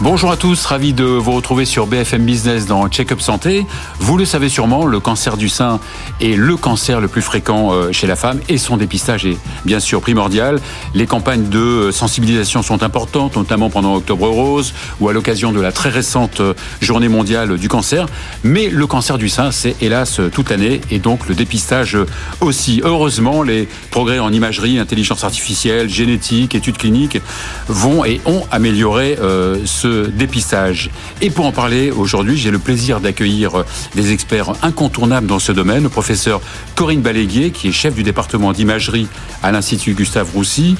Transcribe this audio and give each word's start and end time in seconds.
Bonjour 0.00 0.30
à 0.30 0.36
tous, 0.36 0.64
ravi 0.64 0.92
de 0.92 1.02
vous 1.02 1.32
retrouver 1.32 1.64
sur 1.64 1.88
BFM 1.88 2.24
Business 2.24 2.66
dans 2.66 2.88
Check-up 2.88 3.20
Santé. 3.20 3.66
Vous 3.98 4.16
le 4.16 4.24
savez 4.24 4.48
sûrement, 4.48 4.86
le 4.86 5.00
cancer 5.00 5.36
du 5.36 5.48
sein 5.48 5.80
est 6.20 6.36
le 6.36 6.56
cancer 6.56 7.00
le 7.00 7.08
plus 7.08 7.20
fréquent 7.20 7.72
euh, 7.72 7.90
chez 7.90 8.06
la 8.06 8.14
femme 8.14 8.38
et 8.48 8.58
son 8.58 8.76
dépistage 8.76 9.26
est 9.26 9.36
bien 9.64 9.80
sûr 9.80 10.00
primordial. 10.00 10.60
Les 10.94 11.08
campagnes 11.08 11.48
de 11.48 11.90
sensibilisation 11.90 12.62
sont 12.62 12.84
importantes, 12.84 13.34
notamment 13.34 13.70
pendant 13.70 13.96
Octobre 13.96 14.28
Rose 14.28 14.72
ou 15.00 15.08
à 15.08 15.12
l'occasion 15.12 15.50
de 15.50 15.60
la 15.60 15.72
très 15.72 15.88
récente 15.88 16.38
euh, 16.40 16.54
journée 16.80 17.08
mondiale 17.08 17.58
du 17.58 17.68
cancer. 17.68 18.06
Mais 18.44 18.68
le 18.68 18.86
cancer 18.86 19.18
du 19.18 19.28
sein, 19.28 19.50
c'est 19.50 19.74
hélas 19.82 20.20
toute 20.32 20.50
l'année 20.50 20.80
et 20.92 21.00
donc 21.00 21.28
le 21.28 21.34
dépistage 21.34 21.98
aussi. 22.40 22.80
Heureusement, 22.84 23.42
les 23.42 23.68
progrès 23.90 24.20
en 24.20 24.32
imagerie, 24.32 24.78
intelligence 24.78 25.24
artificielle, 25.24 25.90
génétique, 25.90 26.54
études 26.54 26.78
cliniques 26.78 27.18
vont 27.66 28.04
et 28.04 28.20
ont 28.26 28.44
amélioré 28.52 29.18
euh, 29.20 29.58
dépistage. 29.88 30.90
Et 31.20 31.30
pour 31.30 31.46
en 31.46 31.52
parler 31.52 31.90
aujourd'hui, 31.90 32.36
j'ai 32.36 32.50
le 32.50 32.58
plaisir 32.58 33.00
d'accueillir 33.00 33.64
des 33.94 34.12
experts 34.12 34.52
incontournables 34.62 35.26
dans 35.26 35.38
ce 35.38 35.52
domaine, 35.52 35.82
le 35.82 35.88
professeur 35.88 36.40
Corinne 36.74 37.00
Baléguier, 37.00 37.50
qui 37.50 37.68
est 37.68 37.72
chef 37.72 37.94
du 37.94 38.02
département 38.02 38.52
d'imagerie 38.52 39.08
à 39.42 39.52
l'Institut 39.52 39.94
Gustave 39.94 40.30
Roussy, 40.34 40.76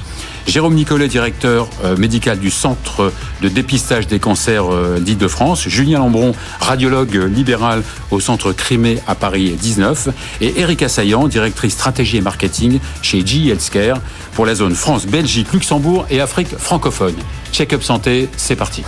Jérôme 0.46 0.74
Nicolet, 0.74 1.08
directeur 1.08 1.68
euh, 1.84 1.96
médical 1.96 2.38
du 2.38 2.50
Centre 2.50 3.12
de 3.42 3.48
dépistage 3.48 4.06
des 4.06 4.18
cancers 4.18 4.72
euh, 4.72 4.98
d'Île-de-France, 4.98 5.68
Julien 5.68 5.98
Lambron, 5.98 6.34
radiologue 6.60 7.14
libéral 7.14 7.82
au 8.10 8.20
Centre 8.20 8.52
Crimée 8.52 8.98
à 9.06 9.14
Paris 9.14 9.56
19, 9.60 10.08
et 10.40 10.60
Erika 10.60 10.88
Saillant, 10.88 11.28
directrice 11.28 11.74
stratégie 11.74 12.16
et 12.16 12.20
marketing 12.22 12.80
chez 13.02 13.24
GE 13.26 13.48
Healthcare 13.48 14.00
pour 14.32 14.46
la 14.46 14.54
zone 14.54 14.74
France, 14.74 15.06
Belgique, 15.06 15.52
Luxembourg 15.52 16.06
et 16.10 16.20
Afrique 16.20 16.56
francophone. 16.56 17.16
Check-up 17.58 17.82
santé, 17.82 18.28
c'est 18.36 18.54
parti. 18.54 18.84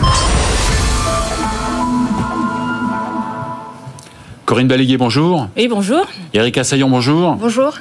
Corinne 4.46 4.68
Baléguier, 4.68 4.96
bonjour. 4.96 5.48
Oui, 5.56 5.66
bonjour. 5.66 6.06
Erika 6.32 6.62
Saillon, 6.62 6.88
bonjour. 6.88 7.34
Bonjour. 7.34 7.72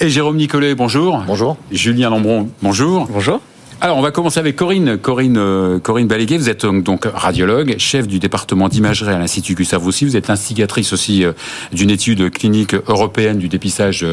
Et 0.00 0.08
Jérôme 0.08 0.36
Nicolet, 0.36 0.74
bonjour. 0.74 1.18
Bonjour. 1.24 1.56
Julien 1.70 2.10
Lambron, 2.10 2.50
bonjour. 2.62 3.06
Bonjour. 3.08 3.40
Alors, 3.80 3.96
on 3.96 4.00
va 4.00 4.10
commencer 4.10 4.40
avec 4.40 4.56
Corinne. 4.56 4.98
Corinne, 4.98 5.36
euh, 5.38 5.78
Corinne 5.78 6.08
Baléguet, 6.08 6.36
vous 6.36 6.50
êtes 6.50 6.64
euh, 6.64 6.80
donc 6.80 7.04
radiologue, 7.04 7.76
chef 7.78 8.08
du 8.08 8.18
département 8.18 8.68
d'imagerie 8.68 9.12
à 9.14 9.18
l'Institut 9.18 9.54
Gustave 9.54 9.84
Roussy. 9.84 10.04
Vous 10.04 10.16
êtes 10.16 10.30
instigatrice 10.30 10.92
aussi 10.92 11.24
euh, 11.24 11.30
d'une 11.72 11.90
étude 11.90 12.28
clinique 12.32 12.74
européenne 12.74 13.38
du 13.38 13.46
dépistage 13.48 14.04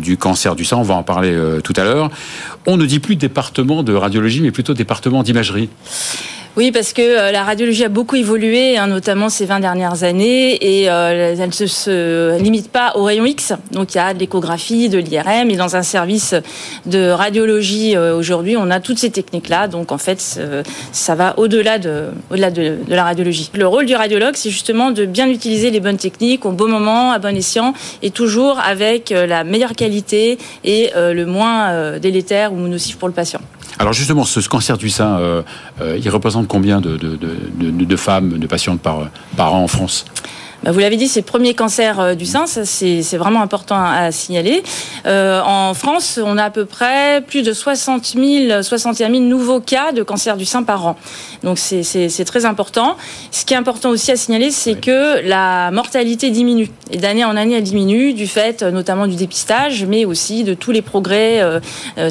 du 0.00 0.16
cancer 0.16 0.56
du 0.56 0.64
sang. 0.64 0.80
On 0.80 0.84
va 0.84 0.94
en 0.94 1.02
parler 1.02 1.36
tout 1.62 1.74
à 1.76 1.84
l'heure. 1.84 2.10
On 2.66 2.76
ne 2.76 2.86
dit 2.86 2.98
plus 2.98 3.16
département 3.16 3.82
de 3.82 3.92
radiologie, 3.92 4.40
mais 4.40 4.50
plutôt 4.50 4.72
département 4.72 5.22
d'imagerie. 5.22 5.68
Oui, 6.58 6.72
parce 6.72 6.92
que 6.92 7.02
euh, 7.02 7.30
la 7.30 7.44
radiologie 7.44 7.84
a 7.84 7.88
beaucoup 7.88 8.16
évolué, 8.16 8.76
hein, 8.76 8.88
notamment 8.88 9.28
ces 9.28 9.46
20 9.46 9.60
dernières 9.60 10.02
années, 10.02 10.56
et 10.60 10.90
euh, 10.90 11.36
elle 11.38 11.46
ne 11.46 11.52
se, 11.52 12.36
limite 12.42 12.72
pas 12.72 12.94
au 12.96 13.04
rayon 13.04 13.26
X. 13.26 13.52
Donc 13.70 13.94
il 13.94 13.98
y 13.98 14.00
a 14.00 14.12
de 14.12 14.18
l'échographie, 14.18 14.88
de 14.88 14.98
l'IRM, 14.98 15.50
et 15.50 15.56
dans 15.56 15.76
un 15.76 15.84
service 15.84 16.34
de 16.84 17.10
radiologie 17.10 17.94
euh, 17.94 18.16
aujourd'hui, 18.16 18.56
on 18.56 18.72
a 18.72 18.80
toutes 18.80 18.98
ces 18.98 19.10
techniques-là. 19.10 19.68
Donc 19.68 19.92
en 19.92 19.98
fait, 19.98 20.40
ça 20.90 21.14
va 21.14 21.38
au-delà 21.38 21.78
de, 21.78 22.06
au-delà 22.32 22.50
de, 22.50 22.78
la 22.88 23.04
radiologie. 23.04 23.52
Le 23.54 23.68
rôle 23.68 23.86
du 23.86 23.94
radiologue, 23.94 24.34
c'est 24.34 24.50
justement 24.50 24.90
de 24.90 25.04
bien 25.04 25.28
utiliser 25.28 25.70
les 25.70 25.78
bonnes 25.78 25.96
techniques 25.96 26.44
au 26.44 26.50
bon 26.50 26.66
moment, 26.66 27.12
à 27.12 27.20
bon 27.20 27.36
escient, 27.36 27.72
et 28.02 28.10
toujours 28.10 28.58
avec 28.58 29.10
la 29.10 29.44
meilleure 29.44 29.74
qualité 29.74 30.38
et 30.64 30.90
le 30.96 31.24
moins 31.24 31.98
délétère 32.00 32.52
ou 32.52 32.56
nocif 32.56 32.96
pour 32.96 33.06
le 33.06 33.14
patient. 33.14 33.38
Alors 33.78 33.92
justement, 33.92 34.24
ce 34.24 34.46
cancer 34.48 34.76
du 34.76 34.90
sein, 34.90 35.18
euh, 35.18 35.42
euh, 35.80 35.98
il 36.02 36.08
représente 36.10 36.48
combien 36.48 36.80
de, 36.80 37.96
femmes, 37.96 38.38
de 38.38 38.46
patientes 38.46 38.80
par 38.80 39.54
an 39.54 39.62
en 39.62 39.68
France? 39.68 40.04
Bah, 40.62 40.72
vous 40.72 40.80
l'avez 40.80 40.96
dit, 40.96 41.06
c'est 41.06 41.20
le 41.20 41.26
premier 41.26 41.54
cancer 41.54 42.00
euh, 42.00 42.14
du 42.14 42.26
sein, 42.26 42.46
c'est 42.46 43.16
vraiment 43.16 43.42
important 43.42 43.76
à, 43.76 44.10
signaler. 44.10 44.62
Euh, 45.06 45.40
en 45.44 45.72
France, 45.74 46.18
on 46.22 46.36
a 46.36 46.44
à 46.44 46.50
peu 46.50 46.64
près 46.64 47.22
plus 47.26 47.42
de 47.42 47.52
60 47.52 48.14
000, 48.16 48.62
61 48.62 49.10
000 49.10 49.22
nouveaux 49.22 49.60
cas 49.60 49.92
de 49.92 50.02
cancer 50.02 50.36
du 50.36 50.44
sein 50.44 50.64
par 50.64 50.86
an. 50.86 50.96
Donc 51.44 51.58
c'est 51.58 52.24
très 52.24 52.44
important. 52.44 52.96
Ce 53.30 53.44
qui 53.44 53.54
est 53.54 53.56
important 53.56 53.90
aussi 53.90 54.10
à 54.10 54.16
signaler, 54.16 54.50
c'est 54.50 54.74
que 54.74 55.26
la 55.26 55.70
mortalité 55.70 56.30
diminue. 56.30 56.70
Et 56.90 56.96
d'année 56.96 57.24
en 57.24 57.36
année, 57.36 57.54
elle 57.54 57.62
diminue 57.62 58.12
du 58.12 58.26
fait 58.26 58.62
euh, 58.62 58.70
notamment 58.70 59.06
du 59.06 59.14
dépistage, 59.14 59.84
mais 59.84 60.04
aussi 60.04 60.42
de 60.42 60.54
tous 60.54 60.72
les 60.72 60.82
progrès 60.82 61.42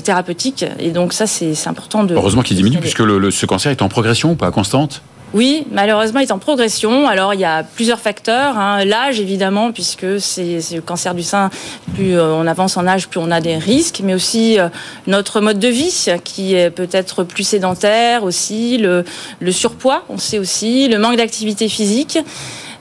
thérapeutiques. 0.04 0.66
Et 0.80 0.92
donc 0.92 1.14
ça, 1.14 1.28
c'est 1.28 1.56
important 1.68 2.04
de... 2.04 2.16
Heureusement 2.16 2.42
qu'il 2.42 2.56
diminue, 2.56 2.78
puisque 2.80 3.00
le, 3.00 3.32
ce 3.32 3.46
cancer 3.46 3.72
est 3.72 3.82
en 3.82 3.90
progression, 3.90 4.36
pas 4.36 4.52
constante? 4.52 5.02
Oui, 5.34 5.66
malheureusement, 5.72 6.22
il 6.22 6.24
est 6.24 6.32
en 6.32 6.40
progression. 6.40 7.08
Alors, 7.08 7.34
il 7.34 7.40
y 7.40 7.46
a 7.46 7.64
plusieurs 7.64 8.00
facteurs. 8.00 8.58
Hein. 8.58 8.86
L'âge, 8.86 9.20
évidemment, 9.20 9.74
puisque 9.74 10.22
c'est 10.22 10.60
le 10.72 10.82
cancer 10.82 11.14
du 11.14 11.24
sein. 11.24 11.50
Plus 11.96 12.18
euh, 12.18 12.34
on 12.34 12.48
avance 12.48 12.78
en 12.78 12.88
âge, 12.88 13.10
plus 13.10 13.20
on 13.20 13.30
a 13.30 13.42
des 13.42 13.58
risques. 13.58 14.02
Mais 14.04 14.14
aussi 14.14 14.58
euh, 14.58 14.70
notre 15.06 15.42
mode 15.42 15.60
de 15.60 15.68
vie, 15.68 16.08
qui 16.24 16.56
est 16.56 16.70
peut-être 16.70 17.24
plus 17.24 17.44
sédentaire 17.44 18.24
aussi. 18.24 18.78
Le, 18.78 19.04
surpoids, 19.52 20.04
on 20.08 20.18
sait 20.18 20.40
aussi. 20.40 20.88
Le 20.88 20.98
manque 20.98 21.18
d'activité 21.18 21.68
physique. 21.68 22.18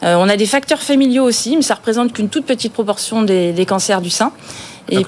Euh, 0.02 0.14
on 0.16 0.28
a 0.28 0.36
des 0.36 0.46
facteurs 0.46 0.82
familiaux 0.82 1.24
aussi, 1.24 1.56
mais 1.56 1.62
ça 1.62 1.74
représente 1.74 2.12
qu'une 2.12 2.28
toute 2.28 2.46
petite 2.46 2.72
proportion 2.72 3.22
des 3.22 3.66
cancers 3.66 4.00
du 4.00 4.10
sein. 4.10 4.30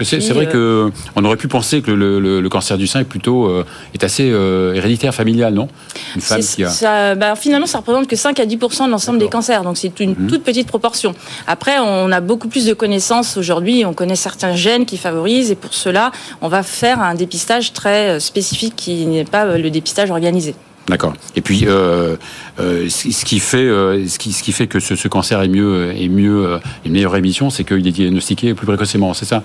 C'est 0.02 0.30
vrai 0.30 0.48
euh, 0.54 0.88
que 0.88 0.92
on 1.16 1.24
aurait 1.24 1.36
pu 1.36 1.48
penser 1.48 1.82
que 1.82 1.90
le, 1.90 2.48
cancer 2.48 2.78
du 2.78 2.86
sein 2.86 3.00
est 3.00 3.04
plutôt 3.04 3.46
euh, 3.46 3.64
est 3.94 4.02
assez 4.04 4.30
euh, 4.30 4.74
héréditaire, 4.74 5.14
familial, 5.14 5.54
non? 5.54 5.68
Une 6.14 6.20
femme 6.20 6.40
qui 6.40 6.64
a... 6.64 6.68
ça, 6.68 7.14
bah, 7.14 7.36
finalement, 7.36 7.66
ça 7.66 7.78
représente 7.78 8.06
que 8.06 8.16
5 8.16 8.40
à 8.40 8.46
10 8.46 8.56
de 8.56 8.90
l'ensemble 8.90 9.18
des 9.18 9.28
cancers, 9.28 9.62
donc 9.62 9.76
c'est 9.76 10.00
une 10.00 10.10
mhm. 10.10 10.26
toute 10.28 10.42
petite 10.42 10.66
proportion. 10.66 11.14
Après, 11.46 11.78
on 11.78 12.10
a 12.10 12.20
beaucoup 12.20 12.48
plus 12.48 12.66
de 12.66 12.74
connaissances 12.74 13.36
aujourd'hui. 13.36 13.84
On 13.84 13.92
connaît 13.92 14.16
certains 14.16 14.54
gènes 14.54 14.86
qui 14.86 14.96
favorisent, 14.96 15.50
et 15.50 15.56
pour 15.56 15.74
cela, 15.74 16.10
on 16.40 16.48
va 16.48 16.62
faire 16.62 17.00
un 17.00 17.14
dépistage 17.14 17.72
très 17.72 18.18
spécifique 18.20 18.74
qui 18.76 19.06
n'est 19.06 19.24
pas 19.24 19.56
le 19.56 19.70
dépistage 19.70 20.10
organisé. 20.10 20.54
D'accord. 20.88 21.12
Et 21.36 21.42
puis, 21.42 21.64
euh, 21.66 22.16
euh, 22.60 22.88
ce 22.88 23.24
qui 23.24 23.40
fait, 23.40 23.58
euh, 23.58 24.06
ce 24.08 24.18
qui, 24.18 24.32
ce 24.32 24.42
qui 24.42 24.52
fait 24.52 24.66
que 24.66 24.80
ce, 24.80 24.96
ce, 24.96 25.06
cancer 25.06 25.42
est 25.42 25.48
mieux, 25.48 25.92
est 25.94 26.08
mieux, 26.08 26.58
une 26.86 26.92
meilleure 26.92 27.16
émission, 27.16 27.50
c'est 27.50 27.64
qu'il 27.64 27.86
est 27.86 27.92
diagnostiqué 27.92 28.54
plus 28.54 28.66
précocement, 28.66 29.12
c'est 29.12 29.26
ça? 29.26 29.42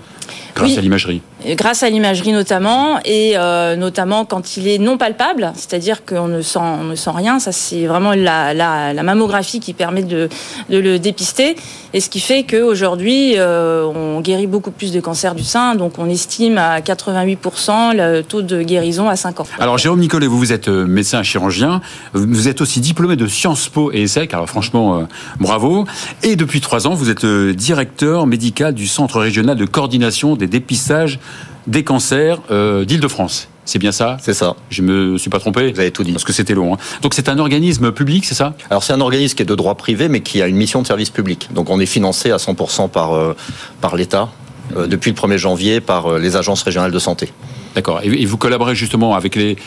Grâce 0.56 0.78
à 0.78 0.82
l'imagerie. 0.82 1.22
Grâce 1.46 1.84
à 1.84 1.90
l'imagerie 1.90 2.32
notamment, 2.32 3.00
et 3.04 3.36
notamment 3.78 4.24
quand 4.24 4.56
il 4.56 4.68
est 4.68 4.78
non 4.78 4.98
palpable, 4.98 5.52
c'est-à-dire 5.56 6.06
qu'on 6.06 6.28
ne 6.28 6.42
sent, 6.42 6.60
on 6.60 6.84
ne 6.86 6.96
sent 6.96 7.10
rien. 7.14 7.40
Ça, 7.40 7.52
c'est 7.52 7.86
vraiment 7.88 8.14
la, 8.14 8.54
la, 8.54 8.94
la, 8.94 9.04
mammographie 9.04 9.60
qui 9.60 9.74
permet 9.74 10.04
de, 10.04 10.30
de, 10.70 10.78
le 10.78 11.00
dépister, 11.00 11.56
et 11.94 12.00
ce 12.00 12.10
qui 12.10 12.20
fait 12.20 12.44
qu'aujourd'hui, 12.44 13.36
on 13.40 14.22
guérit 14.22 14.48
beaucoup 14.48 14.72
plus 14.72 14.92
de 14.92 15.02
cancer 15.02 15.36
du 15.36 15.44
sein. 15.44 15.76
Donc, 15.76 15.94
on 15.98 16.10
estime 16.10 16.58
à 16.58 16.80
88% 16.80 17.96
le 17.96 18.22
taux 18.22 18.42
de 18.42 18.62
guérison 18.62 19.10
à 19.10 19.16
5 19.16 19.42
ans. 19.42 19.48
Alors, 19.60 19.78
Jérôme 19.78 20.00
Nicolet, 20.00 20.28
vous, 20.28 20.38
vous 20.38 20.54
êtes 20.54 20.70
médecin 20.70 21.24
chirurgien. 21.34 21.82
Vous 22.14 22.48
êtes 22.48 22.62
aussi 22.62 22.80
diplômé 22.80 23.16
de 23.16 23.28
Sciences 23.28 23.68
Po 23.68 23.92
et 23.92 24.04
ESSEC, 24.04 24.34
alors 24.34 24.48
franchement, 24.48 25.00
euh, 25.00 25.04
bravo. 25.40 25.86
Et 26.22 26.36
depuis 26.36 26.62
trois 26.62 26.86
ans, 26.86 26.94
vous 26.94 27.10
êtes 27.10 27.26
euh, 27.26 27.54
directeur 27.54 28.28
médical 28.28 28.74
du 28.74 28.88
Centre 28.88 29.20
régional 29.20 29.58
de 29.58 29.66
coordination 29.66 30.36
des 30.36 30.48
dépistages 30.48 31.20
des 31.66 31.84
cancers 31.84 32.40
euh, 32.52 32.86
d'Île-de-France. 32.86 33.48
C'est 33.66 33.80
bien 33.80 33.94
ça? 33.94 34.18
C'est 34.22 34.34
ça. 34.34 34.56
Je 34.70 34.82
me 34.82 35.18
suis 35.18 35.30
pas 35.30 35.40
trompé? 35.40 35.72
Vous 35.72 35.80
avez 35.80 35.92
tout 35.92 36.04
dit. 36.04 36.12
Parce 36.12 36.26
que 36.26 36.34
c'était 36.34 36.54
long. 36.54 36.74
Hein. 36.74 36.78
Donc 37.02 37.14
c'est 37.14 37.30
un 37.30 37.40
organisme 37.40 37.92
public, 37.92 38.26
c'est 38.26 38.36
ça? 38.36 38.54
Alors 38.70 38.84
c'est 38.84 38.94
un 38.94 39.02
organisme 39.02 39.36
qui 39.36 39.42
est 39.42 39.46
de 39.46 39.56
droit 39.56 39.76
privé, 39.76 40.10
mais 40.10 40.20
qui 40.20 40.42
a 40.42 40.48
une 40.48 40.58
mission 40.58 40.82
de 40.82 40.88
service 40.88 41.10
public. 41.10 41.50
Donc 41.54 41.70
on 41.70 41.80
est 41.80 41.86
financé 41.86 42.32
à 42.32 42.38
100% 42.38 42.90
par, 42.90 43.36
par 43.80 43.96
l'État 43.96 44.30
depuis 44.76 45.12
le 45.12 45.16
1er 45.16 45.38
janvier 45.38 45.80
par 45.80 46.18
les 46.20 46.36
agences 46.36 46.64
régionales 46.64 46.92
de 46.92 47.00
santé. 47.00 47.32
D'accord. 47.76 48.02
Et 48.04 48.26
vous 48.26 48.38
collaborez 48.38 48.76
justement 48.76 49.16
avec 49.16 49.36
les, 49.36 49.58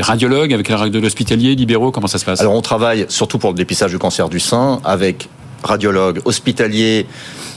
radiologues, 0.00 0.52
avec 0.52 0.68
les 0.68 0.74
radiologues 0.74 1.04
hospitaliers, 1.06 1.54
libéraux 1.54 1.90
Comment 1.90 2.06
ça 2.06 2.18
se 2.18 2.24
passe? 2.24 2.40
Alors 2.40 2.54
on 2.54 2.62
travaille 2.62 3.06
surtout 3.08 3.38
pour 3.38 3.50
le 3.50 3.56
dépistage 3.56 3.90
du 3.90 3.98
cancer 3.98 4.28
du 4.28 4.40
sein 4.40 4.80
avec 4.84 5.28
radiologues 5.62 6.20
hospitaliers, 6.24 7.06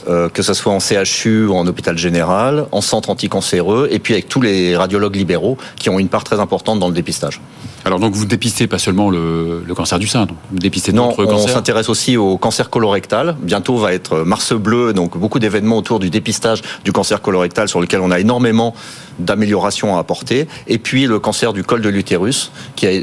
euh, 0.08 0.28
que 0.28 0.42
ce 0.42 0.54
soit 0.54 0.72
en 0.72 0.80
CHU 0.80 1.46
ou 1.46 1.54
en 1.54 1.66
hôpital 1.66 1.96
général, 1.96 2.66
en 2.72 2.80
centre 2.80 3.10
anticancéreux, 3.10 3.88
et 3.90 3.98
puis 3.98 4.14
avec 4.14 4.28
tous 4.28 4.40
les 4.40 4.76
radiologues 4.76 5.16
libéraux 5.16 5.56
qui 5.76 5.90
ont 5.90 5.98
une 5.98 6.08
part 6.08 6.24
très 6.24 6.40
importante 6.40 6.80
dans 6.80 6.88
le 6.88 6.94
dépistage. 6.94 7.40
Alors 7.84 7.98
donc 7.98 8.14
vous 8.14 8.26
dépistez 8.26 8.66
pas 8.66 8.78
seulement 8.78 9.10
le, 9.10 9.64
cancer 9.74 9.98
du 9.98 10.06
sein, 10.06 10.26
vous 10.50 10.58
dépistez 10.58 10.92
d'autres 10.92 11.24
cancers 11.24 11.50
on 11.50 11.54
s'intéresse 11.54 11.88
aussi 11.88 12.16
au 12.16 12.36
cancer 12.36 12.68
colorectal. 12.68 13.36
Bientôt 13.40 13.76
va 13.78 13.94
être 13.94 14.18
Mars 14.18 14.52
bleu, 14.52 14.92
donc 14.92 15.16
beaucoup 15.16 15.38
d'événements 15.38 15.78
autour 15.78 15.98
du 15.98 16.10
dépistage 16.10 16.62
du 16.84 16.92
cancer 16.92 17.22
colorectal 17.22 17.68
sur 17.68 17.80
lequel 17.80 18.00
on 18.00 18.10
a 18.10 18.20
énormément 18.20 18.74
d'améliorations 19.18 19.96
à 19.96 20.00
apporter. 20.00 20.46
Et 20.66 20.78
puis 20.78 21.06
le 21.06 21.18
cancer 21.18 21.52
du 21.52 21.64
col 21.64 21.80
de 21.80 21.88
l'utérus, 21.88 22.52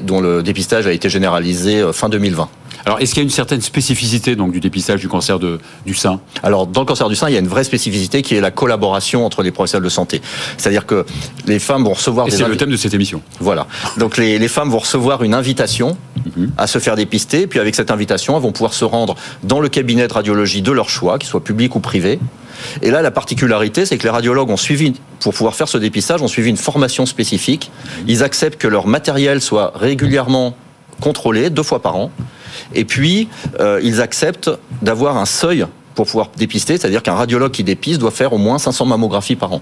dont 0.04 0.22
le 0.22 0.44
dépistage 0.44 0.88
a 0.88 0.92
été 0.92 1.10
généralisé 1.10 1.82
euh, 1.82 1.94
fin 1.94 2.10
2020. 2.10 2.50
Alors, 2.86 3.00
est-ce 3.00 3.14
qu'il 3.14 3.22
y 3.22 3.26
a 3.26 3.28
une 3.28 3.30
certaine 3.30 3.62
spécificité 3.62 4.36
donc 4.36 4.52
du 4.52 4.60
dépistage 4.60 5.00
du 5.00 5.08
cancer 5.08 5.40
de, 5.40 5.60
du 5.86 5.94
sein? 5.94 6.20
Alors, 6.44 6.68
dans 6.68 6.82
le 6.82 6.86
cancer 6.86 7.10
du 7.10 7.16
sein, 7.16 7.30
il 7.30 7.34
y 7.34 7.38
a 7.38 7.40
une 7.40 7.48
vraie 7.48 7.64
spécificité 7.64 8.22
qui 8.22 8.36
est 8.36 8.42
la 8.42 8.52
collaboration 8.52 9.26
entre 9.26 9.44
les 9.44 9.52
professionnels 9.52 9.84
de 9.84 9.90
santé. 9.90 10.22
C'est-à-dire 10.58 10.86
que 10.86 11.06
les 11.46 11.60
femmes 11.60 11.84
vont 11.84 11.94
recevoir 11.94 12.28
Et 12.28 12.32
c'est 12.32 12.48
le 12.48 12.58
thème 12.58 12.72
de 12.72 12.78
cette 12.78 12.94
émission. 12.94 13.22
Voilà. 13.40 13.68
Donc 13.98 14.18
les, 14.18 14.40
les 14.40 14.48
femmes 14.48 14.70
vont 14.70 14.80
recevoir 14.80 15.24
une 15.24 15.34
invitation 15.34 15.98
Mhm. 16.36 16.52
à 16.58 16.68
se 16.68 16.80
faire 16.80 16.96
dépister, 16.96 17.48
puis 17.48 17.60
avec 17.60 17.76
cette 17.76 17.92
invitation, 17.92 18.36
elles 18.36 18.44
vont 18.44 18.52
pouvoir 18.52 18.74
se 18.74 18.86
rendre 18.86 19.16
dans 19.44 19.60
le 19.60 19.70
cabinet 19.70 20.08
de 20.08 20.14
radiologie 20.14 20.62
de 20.62 20.72
leur 20.72 20.90
choix, 20.90 21.18
qu'il 21.18 21.30
soit 21.30 21.44
public 21.44 21.76
ou 21.76 21.80
privé. 21.80 22.20
Et 22.82 22.90
là, 22.90 23.02
la 23.02 23.12
particularité, 23.12 23.86
c'est 23.86 23.98
que 23.98 24.04
les 24.04 24.10
radiologues 24.10 24.50
ont 24.50 24.58
suivi, 24.58 24.94
pour 25.20 25.34
pouvoir 25.34 25.56
faire 25.56 25.68
ce 25.68 25.78
dépistage, 25.78 26.22
ont 26.22 26.28
suivi 26.28 26.50
une 26.50 26.58
formation 26.58 27.06
spécifique. 27.06 27.72
Ils 28.08 28.24
acceptent 28.24 28.60
que 28.60 28.68
leur 28.68 28.88
matériel 28.88 29.42
soit 29.42 29.74
régulièrement 29.76 30.56
contrôlé, 31.02 31.50
deux 31.50 31.64
fois 31.64 31.82
par 31.82 31.96
an. 31.96 32.12
Et 32.74 32.86
puis, 32.86 33.30
euh, 33.60 33.80
ils 33.84 34.02
acceptent 34.02 34.52
d'avoir 34.82 35.18
un 35.18 35.26
seuil 35.26 35.66
pour 35.96 36.06
pouvoir 36.06 36.30
dépister, 36.38 36.78
c'est-à-dire 36.78 37.02
qu'un 37.02 37.16
radiologue 37.16 37.52
qui 37.52 37.64
dépiste 37.64 38.00
doit 38.00 38.12
faire 38.12 38.34
au 38.34 38.38
moins 38.38 38.60
500 38.60 38.86
mammographies 38.86 39.36
par 39.36 39.54
an. 39.54 39.62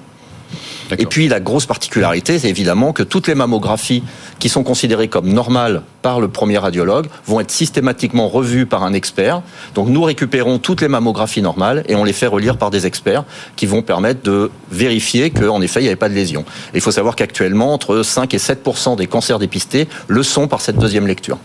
Et 0.98 1.06
puis 1.06 1.28
la 1.28 1.40
grosse 1.40 1.66
particularité, 1.66 2.40
c'est 2.40 2.50
évidemment 2.50 2.94
que 2.94 3.04
toutes 3.04 3.28
les 3.28 3.36
mammographies 3.36 4.04
qui 4.40 4.50
sont 4.50 4.63
considérées 4.63 5.07
comme 5.07 5.31
normales 5.31 5.81
par 6.02 6.19
le 6.19 6.28
premier 6.28 6.57
radiologue 6.57 7.07
vont 7.25 7.40
être 7.40 7.52
systématiquement 7.52 8.28
revues 8.28 8.66
par 8.66 8.84
un 8.84 8.94
expert. 8.94 9.42
Donc 9.74 9.90
nous 9.90 10.04
récupérons 10.04 10.60
toutes 10.60 10.81
les 10.81 10.88
mammographies 10.88 11.42
normales 11.42 11.84
et 11.88 11.96
on 11.96 12.04
les 12.04 12.13
fait 12.13 12.28
relire 12.28 12.57
par 12.57 12.72
des 12.72 12.86
experts 12.86 13.24
qui 13.56 13.66
vont 13.66 13.81
permettre 13.81 14.22
de 14.24 14.52
vérifier 14.72 15.31
qu'en 15.31 15.62
effet 15.62 15.80
il 15.80 15.84
n'y 15.84 15.90
avait 15.90 15.96
pas 15.96 16.10
de 16.10 16.13
lésion. 16.13 16.46
Il 16.74 16.81
faut 16.81 16.92
savoir 16.92 17.16
qu'actuellement 17.16 17.74
entre 17.74 18.04
5 18.04 18.34
et 18.34 18.40
7 18.40 18.63
des 18.98 19.07
cancers 19.07 19.40
dépistés 19.40 19.88
le 20.07 20.24
sont 20.24 20.48
par 20.48 20.62
cette 20.62 20.78
deuxième 20.78 21.07
lecture. 21.07 21.38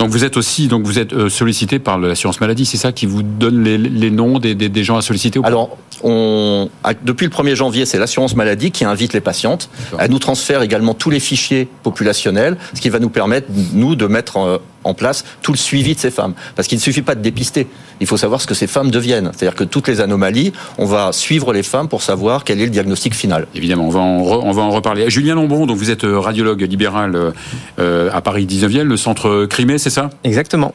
Donc 0.00 0.08
vous 0.08 0.24
êtes 0.24 0.38
aussi 0.38 0.66
donc 0.66 0.86
vous 0.86 0.98
êtes 0.98 1.12
euh, 1.12 1.28
sollicité 1.28 1.78
par 1.78 1.98
l'assurance 1.98 2.40
maladie, 2.40 2.64
c'est 2.64 2.78
ça 2.78 2.90
qui 2.90 3.04
vous 3.04 3.22
donne 3.22 3.62
les, 3.62 3.76
les 3.76 4.10
noms 4.10 4.38
des, 4.38 4.54
des, 4.54 4.70
des 4.70 4.82
gens 4.82 4.96
à 4.96 5.02
solliciter 5.02 5.38
ou 5.38 5.44
Alors, 5.44 5.76
on, 6.02 6.70
depuis 7.04 7.26
le 7.26 7.30
1er 7.30 7.54
janvier, 7.54 7.84
c'est 7.84 7.98
l'assurance 7.98 8.34
maladie 8.34 8.70
qui 8.70 8.86
invite 8.86 9.12
les 9.12 9.20
patientes. 9.20 9.68
Elle 9.98 10.10
nous 10.10 10.18
transfère 10.18 10.62
également 10.62 10.94
tous 10.94 11.10
les 11.10 11.20
fichiers 11.20 11.68
populationnels, 11.82 12.56
ce 12.72 12.80
qui 12.80 12.88
va 12.88 12.98
nous 12.98 13.10
permettre, 13.10 13.48
nous, 13.74 13.94
de 13.94 14.06
mettre 14.06 14.62
en, 14.90 14.94
place 14.94 15.24
tout 15.42 15.52
le 15.52 15.56
suivi 15.58 15.94
de 15.94 16.00
ces 16.00 16.10
femmes. 16.10 16.34
Parce 16.56 16.68
qu'il 16.68 16.76
ne 16.78 16.82
suffit 16.82 17.02
pas 17.02 17.14
de 17.14 17.22
dépister, 17.22 17.66
il 18.00 18.06
faut 18.06 18.16
savoir 18.16 18.40
ce 18.40 18.46
que 18.46 18.54
ces 18.54 18.66
femmes 18.66 18.90
deviennent. 18.90 19.30
C'est-à-dire 19.34 19.54
que 19.56 19.64
toutes 19.64 19.88
les 19.88 20.00
anomalies, 20.00 20.52
on 20.78 20.84
va 20.84 21.12
suivre 21.12 21.52
les 21.52 21.62
femmes 21.62 21.88
pour 21.88 22.02
savoir 22.02 22.44
quel 22.44 22.60
est 22.60 22.64
le 22.64 22.70
diagnostic 22.70 23.14
final. 23.14 23.46
Évidemment, 23.54 23.86
on 23.86 23.90
va, 23.90 24.00
en 24.00 24.22
re- 24.22 24.40
on 24.42 24.52
va 24.52 24.62
en 24.62 24.70
reparler. 24.70 25.08
Julien 25.10 25.34
Lombon, 25.36 25.66
donc 25.66 25.76
vous 25.78 25.90
êtes 25.90 26.04
euh, 26.04 26.18
radiologue 26.18 26.60
libéral 26.62 27.14
euh, 27.14 27.30
euh, 27.78 28.10
à 28.12 28.20
Paris 28.20 28.46
19e, 28.46 28.82
le 28.82 28.96
centre 28.96 29.46
Crimée, 29.46 29.78
c'est 29.78 29.90
ça? 29.90 30.10
Exactement. 30.24 30.74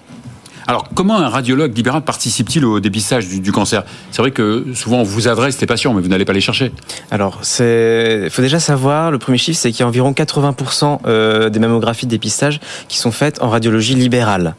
Alors, 0.67 0.85
comment 0.95 1.17
un 1.17 1.29
radiologue 1.29 1.77
libéral 1.77 2.01
participe-t-il 2.01 2.65
au 2.65 2.79
dépistage 2.79 3.27
du, 3.27 3.51
cancer? 3.51 3.83
C'est 4.09 4.23
vrai 4.23 4.31
que 4.31 4.65
souvent 4.73 4.97
on 4.97 5.03
vous 5.03 5.27
adresse 5.27 5.61
les 5.61 5.67
patients, 5.67 5.93
mais 5.93 6.01
vous 6.01 6.07
n'allez 6.07 6.25
pas 6.25 6.33
les 6.33 6.41
chercher. 6.41 6.71
Alors, 7.11 7.41
il 7.59 8.29
faut 8.31 8.41
déjà 8.41 8.59
savoir, 8.59 9.11
le 9.11 9.19
premier 9.19 9.37
chiffre, 9.37 9.59
c'est 9.59 9.69
qu'il 9.69 9.81
y 9.81 9.83
a 9.83 9.87
environ 9.87 10.11
80% 10.11 11.01
euh, 11.05 11.49
des 11.49 11.59
mammographies 11.59 12.07
de 12.07 12.11
dépistage 12.11 12.59
qui 12.87 12.97
sont 12.97 13.11
faites 13.11 13.43
en 13.43 13.49
radiologie 13.49 13.93
libérale. 13.93 14.55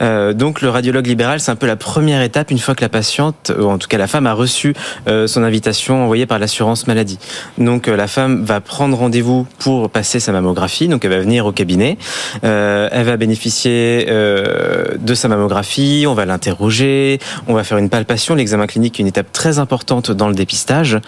Euh, 0.00 0.32
donc, 0.32 0.60
le 0.60 0.70
radiologue 0.70 1.06
libéral, 1.06 1.40
c'est 1.40 1.50
un 1.50 1.56
peu 1.56 1.66
la 1.66 1.76
première 1.76 2.22
étape 2.22 2.52
une 2.52 2.58
fois 2.60 2.76
que 2.76 2.82
la 2.82 2.88
patiente, 2.88 3.52
ou 3.58 3.64
en 3.64 3.78
tout 3.78 3.88
cas 3.88 3.98
la 3.98 4.06
femme, 4.06 4.28
a 4.28 4.34
reçu 4.34 4.74
euh, 5.08 5.26
son 5.26 5.42
invitation 5.42 6.04
envoyée 6.04 6.26
par 6.26 6.38
l'assurance 6.38 6.86
maladie. 6.86 7.18
Donc, 7.58 7.88
la 7.88 8.06
femme 8.06 8.44
va 8.44 8.60
prendre 8.60 8.96
rendez-vous 8.96 9.44
pour 9.58 9.90
passer 9.90 10.20
sa 10.20 10.30
mammographie. 10.30 10.86
Donc, 10.86 11.04
elle 11.04 11.10
va 11.10 11.18
venir 11.18 11.46
au 11.46 11.52
cabinet. 11.52 11.98
Elle 12.42 13.04
va 13.04 13.16
bénéficier 13.16 14.06
de 14.06 15.14
sa 15.14 15.26
mammographie. 15.26 15.47
On 15.50 16.14
va 16.14 16.24
l'interroger. 16.24 17.18
On 17.46 17.54
va 17.54 17.64
faire 17.64 17.78
une 17.78 17.88
palpation. 17.88 18.34
L'examen 18.34 18.66
clinique 18.66 18.98
est 18.98 19.02
une 19.02 19.08
étape 19.08 19.32
très 19.32 19.58
importante 19.58 20.10
dans 20.10 20.28
le 20.28 20.34
dépistage. 20.34 20.98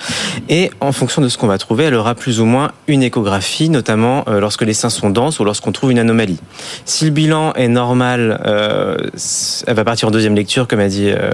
Et 0.48 0.70
en 0.80 0.92
fonction 0.92 1.22
de 1.22 1.28
ce 1.28 1.38
qu'on 1.38 1.46
va 1.46 1.58
trouver, 1.58 1.84
elle 1.84 1.94
aura 1.94 2.14
plus 2.14 2.40
ou 2.40 2.44
moins 2.44 2.72
une 2.88 3.02
échographie, 3.02 3.68
notamment 3.68 4.24
euh, 4.28 4.40
lorsque 4.40 4.62
les 4.62 4.74
seins 4.74 4.90
sont 4.90 5.10
denses 5.10 5.40
ou 5.40 5.44
lorsqu'on 5.44 5.72
trouve 5.72 5.92
une 5.92 5.98
anomalie. 5.98 6.38
Si 6.84 7.04
le 7.04 7.10
bilan 7.10 7.52
est 7.54 7.68
normal, 7.68 8.40
euh, 8.46 8.96
elle 9.66 9.74
va 9.74 9.84
partir 9.84 10.08
en 10.08 10.10
deuxième 10.10 10.34
lecture, 10.34 10.66
comme 10.66 10.80
a 10.80 10.88
dit 10.88 11.10
euh, 11.10 11.30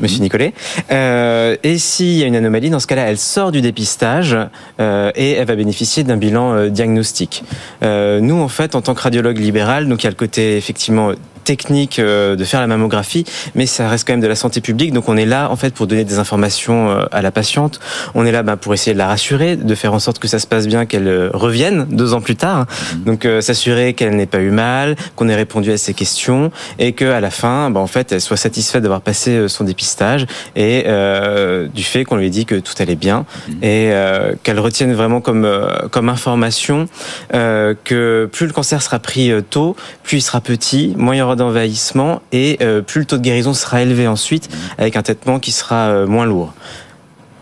Monsieur 0.00 0.20
Nicolet. 0.20 0.52
Euh, 0.90 1.56
et 1.62 1.78
s'il 1.78 2.14
y 2.18 2.24
a 2.24 2.26
une 2.26 2.36
anomalie, 2.36 2.70
dans 2.70 2.80
ce 2.80 2.86
cas-là, 2.86 3.08
elle 3.08 3.18
sort 3.18 3.52
du 3.52 3.60
dépistage 3.60 4.36
et 4.78 5.32
elle 5.32 5.46
va 5.46 5.56
bénéficier 5.56 6.04
d'un 6.04 6.16
bilan 6.16 6.68
diagnostique. 6.68 7.44
Nous, 7.82 8.40
en 8.40 8.48
fait, 8.48 8.74
en 8.74 8.80
tant 8.80 8.94
que 8.94 9.00
radiologue 9.00 9.38
libéral, 9.38 9.88
donc 9.88 10.02
il 10.02 10.04
y 10.04 10.06
a 10.06 10.10
le 10.10 10.16
côté 10.16 10.56
effectivement 10.56 11.12
technique 11.48 11.98
euh, 11.98 12.36
de 12.36 12.44
faire 12.44 12.60
la 12.60 12.66
mammographie, 12.66 13.24
mais 13.54 13.64
ça 13.64 13.88
reste 13.88 14.06
quand 14.06 14.12
même 14.12 14.20
de 14.20 14.26
la 14.26 14.34
santé 14.34 14.60
publique. 14.60 14.92
Donc 14.92 15.08
on 15.08 15.16
est 15.16 15.24
là 15.24 15.50
en 15.50 15.56
fait 15.56 15.72
pour 15.72 15.86
donner 15.86 16.04
des 16.04 16.18
informations 16.18 16.90
euh, 16.90 17.06
à 17.10 17.22
la 17.22 17.30
patiente. 17.30 17.80
On 18.14 18.26
est 18.26 18.32
là 18.32 18.42
bah, 18.42 18.58
pour 18.58 18.74
essayer 18.74 18.92
de 18.92 18.98
la 18.98 19.06
rassurer, 19.06 19.56
de 19.56 19.74
faire 19.74 19.94
en 19.94 19.98
sorte 19.98 20.18
que 20.18 20.28
ça 20.28 20.38
se 20.38 20.46
passe 20.46 20.66
bien, 20.66 20.84
qu'elle 20.84 21.08
euh, 21.08 21.30
revienne 21.32 21.86
deux 21.90 22.12
ans 22.12 22.20
plus 22.20 22.36
tard. 22.36 22.66
Donc 23.06 23.24
euh, 23.24 23.40
s'assurer 23.40 23.94
qu'elle 23.94 24.14
n'ait 24.14 24.26
pas 24.26 24.40
eu 24.40 24.50
mal, 24.50 24.94
qu'on 25.16 25.30
ait 25.30 25.34
répondu 25.34 25.72
à 25.72 25.78
ses 25.78 25.94
questions 25.94 26.50
et 26.78 26.92
que 26.92 27.06
à 27.06 27.20
la 27.20 27.30
fin, 27.30 27.70
bah, 27.70 27.80
en 27.80 27.86
fait, 27.86 28.12
elle 28.12 28.20
soit 28.20 28.36
satisfaite 28.36 28.82
d'avoir 28.82 29.00
passé 29.00 29.48
son 29.48 29.64
dépistage 29.64 30.26
et 30.54 30.84
euh, 30.86 31.66
du 31.68 31.82
fait 31.82 32.04
qu'on 32.04 32.16
lui 32.16 32.26
ait 32.26 32.30
dit 32.30 32.44
que 32.44 32.56
tout 32.56 32.74
allait 32.78 32.94
bien 32.94 33.24
et 33.62 33.90
euh, 33.92 34.34
qu'elle 34.42 34.60
retienne 34.60 34.92
vraiment 34.92 35.20
comme 35.20 35.44
euh, 35.44 35.88
comme 35.90 36.08
information 36.08 36.88
euh, 37.34 37.74
que 37.84 38.28
plus 38.32 38.46
le 38.46 38.52
cancer 38.52 38.82
sera 38.82 38.98
pris 38.98 39.32
tôt, 39.50 39.76
plus 40.02 40.18
il 40.18 40.22
sera 40.22 40.40
petit, 40.40 40.94
moins 40.96 41.14
il 41.14 41.18
y 41.18 41.22
aura 41.22 41.36
d'envahissement 41.38 42.20
et 42.32 42.58
euh, 42.60 42.82
plus 42.82 43.00
le 43.00 43.06
taux 43.06 43.16
de 43.16 43.22
guérison 43.22 43.54
sera 43.54 43.80
élevé 43.80 44.06
ensuite 44.06 44.48
avec 44.76 44.96
un 44.96 45.02
traitement 45.02 45.38
qui 45.38 45.52
sera 45.52 45.88
euh, 45.88 46.06
moins 46.06 46.26
lourd. 46.26 46.52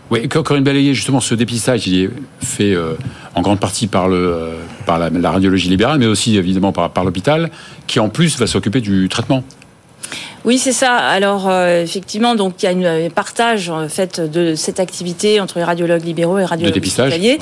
Oui, 0.09 0.29
Corinne 0.29 0.63
Balayé, 0.63 0.93
justement, 0.93 1.19
ce 1.19 1.35
dépistage, 1.35 1.85
il 1.87 2.03
est 2.03 2.09
fait 2.39 2.73
euh, 2.73 2.93
en 3.35 3.41
grande 3.41 3.59
partie 3.59 3.87
par, 3.87 4.07
le, 4.07 4.15
euh, 4.15 4.53
par 4.85 4.99
la, 4.99 5.09
la 5.09 5.31
radiologie 5.31 5.67
libérale, 5.67 5.99
mais 5.99 6.05
aussi 6.05 6.37
évidemment 6.37 6.71
par, 6.71 6.91
par 6.91 7.03
l'hôpital, 7.03 7.51
qui 7.87 7.99
en 7.99 8.07
plus 8.07 8.39
va 8.39 8.47
s'occuper 8.47 8.79
du 8.79 9.09
traitement. 9.09 9.43
Oui, 10.45 10.57
c'est 10.59 10.71
ça. 10.71 10.95
Alors 10.95 11.47
euh, 11.49 11.83
effectivement, 11.83 12.35
donc 12.35 12.53
il 12.61 12.65
y 12.65 12.69
a 12.69 12.71
une- 12.71 12.85
un 12.85 13.09
partage 13.09 13.69
en 13.69 13.89
fait 13.89 14.21
de 14.21 14.55
cette 14.55 14.79
activité 14.79 15.41
entre 15.41 15.57
les 15.57 15.63
radiologues 15.65 16.05
libéraux 16.05 16.37
et 16.37 16.41
les 16.41 16.45
De 16.45 16.49
radiologues 16.49 16.73
dépistage. 16.73 17.11
ouais. 17.11 17.37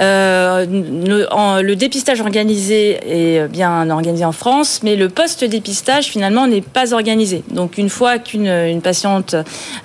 Euh, 0.00 0.66
le, 0.66 1.32
en- 1.32 1.62
le 1.62 1.76
dépistage 1.76 2.20
organisé 2.20 2.98
est 3.06 3.48
bien 3.48 3.88
organisé 3.88 4.24
en 4.24 4.32
France, 4.32 4.80
mais 4.82 4.94
le 4.96 5.08
post-dépistage 5.08 6.06
finalement 6.06 6.46
n'est 6.46 6.60
pas 6.60 6.92
organisé. 6.92 7.42
Donc 7.50 7.78
une 7.78 7.88
fois 7.88 8.18
qu'une 8.18 8.46
une 8.48 8.82
patiente 8.82 9.34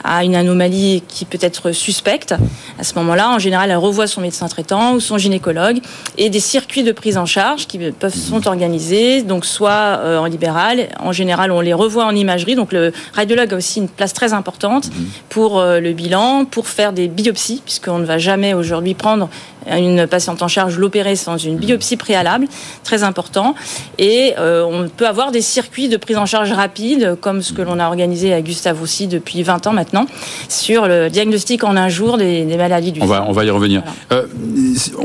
a 0.04 0.24
une 0.26 0.36
anomalie 0.36 1.04
qui 1.08 1.24
peut 1.26 1.38
être 1.42 1.72
suspecte, 1.72 2.34
à 2.78 2.84
ce 2.84 2.94
moment-là, 2.96 3.30
en 3.30 3.40
général, 3.40 3.72
elle 3.72 3.78
revoit 3.78 4.08
son 4.08 4.22
médecin 4.22 4.48
traitant 4.48 4.94
ou 4.94 5.00
son 5.00 5.18
gynécologue 5.18 5.80
et 6.18 6.30
des 6.30 6.40
circuits 6.42 6.84
de 6.84 6.92
prise 6.92 7.18
en 7.18 7.26
charge 7.26 7.68
qui 7.68 7.78
peuvent 7.78 8.14
sont 8.14 8.48
organisés, 8.48 9.22
donc 9.22 9.46
soit 9.46 9.70
euh, 10.04 10.18
en 10.18 10.26
libéral, 10.26 10.88
en 11.00 11.12
général, 11.14 11.52
on 11.52 11.62
les 11.62 11.74
revoit 11.74 12.06
en 12.06 12.16
Donc 12.56 12.74
le 12.74 12.92
radiologue 13.14 13.54
a 13.54 13.58
aussi 13.58 13.80
une 13.80 13.90
place 13.90 14.14
très 14.14 14.34
importante 14.34 14.90
pour 15.30 15.60
euh, 15.60 15.80
le 15.80 15.94
bilan, 15.94 16.46
pour 16.46 16.68
faire 16.68 16.94
des 16.94 17.08
biopsies, 17.08 17.62
puisqu'on 17.64 18.00
ne 18.00 18.06
va 18.06 18.18
jamais 18.18 18.54
aujourd'hui 18.54 18.94
prendre 18.94 19.30
une 19.68 20.08
patiente 20.08 20.42
en 20.42 20.48
charge, 20.48 20.78
l'opérer 20.78 21.16
sans 21.16 21.38
une 21.38 21.58
biopsie 21.58 21.98
préalable, 21.98 22.48
très 22.84 23.04
important. 23.04 23.56
Et 23.98 24.34
euh, 24.38 24.64
on 24.64 24.90
peut 24.90 25.08
avoir 25.08 25.32
des 25.32 25.42
circuits 25.42 25.90
de 25.90 25.98
prise 25.98 26.18
en 26.18 26.26
charge 26.26 26.52
rapide, 26.52 27.18
comme 27.22 27.42
ce 27.42 27.54
que 27.54 27.62
l'on 27.62 27.80
a 27.80 27.88
organisé 27.88 28.34
à 28.34 28.42
Gustave 28.42 28.82
aussi 28.82 29.08
depuis 29.08 29.44
20 29.44 29.68
ans 29.68 29.74
maintenant, 29.74 30.06
sur 30.48 30.88
le 30.88 31.10
diagnostic 31.10 31.64
en 31.64 31.76
un 31.76 31.90
jour 31.90 32.18
des, 32.18 32.46
des 32.46 32.58
maladies 32.58 32.92
du 32.92 33.02
On 33.02 33.06
va, 33.06 33.26
on 33.28 33.32
va 33.32 33.46
y 33.46 33.50
revenir. 33.50 33.84
Voilà. 34.10 34.24
Euh, 34.24 34.28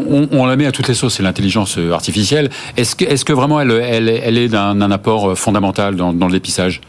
on, 0.08 0.28
on 0.30 0.46
la 0.46 0.56
met 0.56 0.66
à 0.66 0.72
toutes 0.72 0.88
les 0.88 0.94
sauces, 0.94 1.14
c'est 1.14 1.22
l'intelligence 1.22 1.78
artificielle. 1.92 2.50
Est-ce 2.76 2.94
que, 3.24 3.32
vraiment 3.32 3.60
elle, 3.60 3.72
elle, 3.72 4.08
elle 4.08 4.38
est 4.38 4.48
d'un, 4.48 4.90
apport 4.90 5.36
fondamental 5.36 5.96
dans, 5.96 6.12
dans 6.12 6.26
le 6.26 6.32
dépistage? 6.32 6.80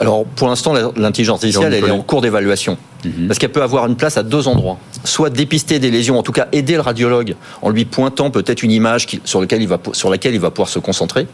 Alors, 0.00 0.24
pour 0.24 0.48
l'instant, 0.48 0.72
l'intelligence 0.96 1.36
artificielle, 1.36 1.74
elle 1.74 1.84
est 1.84 1.90
en 1.90 2.02
cours 2.02 2.20
d'évaluation. 2.20 2.78
Mhm. 3.04 3.26
Parce 3.28 3.38
qu'elle 3.38 3.52
peut 3.52 3.62
avoir 3.62 3.86
une 3.86 3.96
place 3.96 4.16
à 4.16 4.22
deux 4.22 4.48
endroits. 4.48 4.78
Soit 5.04 5.30
dépister 5.30 5.78
des 5.78 5.90
lésions, 5.90 6.18
en 6.18 6.22
tout 6.22 6.32
cas 6.32 6.48
aider 6.52 6.74
le 6.74 6.80
radiologue 6.80 7.34
en 7.62 7.70
lui 7.70 7.84
pointant 7.84 8.30
peut-être 8.30 8.62
une 8.62 8.70
image 8.72 9.06
qui- 9.06 9.20
sur, 9.24 9.40
lequel 9.40 9.62
il 9.62 9.68
va, 9.68 9.78
sur 9.92 10.10
laquelle 10.10 10.34
il 10.34 10.40
va 10.40 10.50
pouvoir 10.50 10.68
se 10.68 10.78
concentrer. 10.78 11.26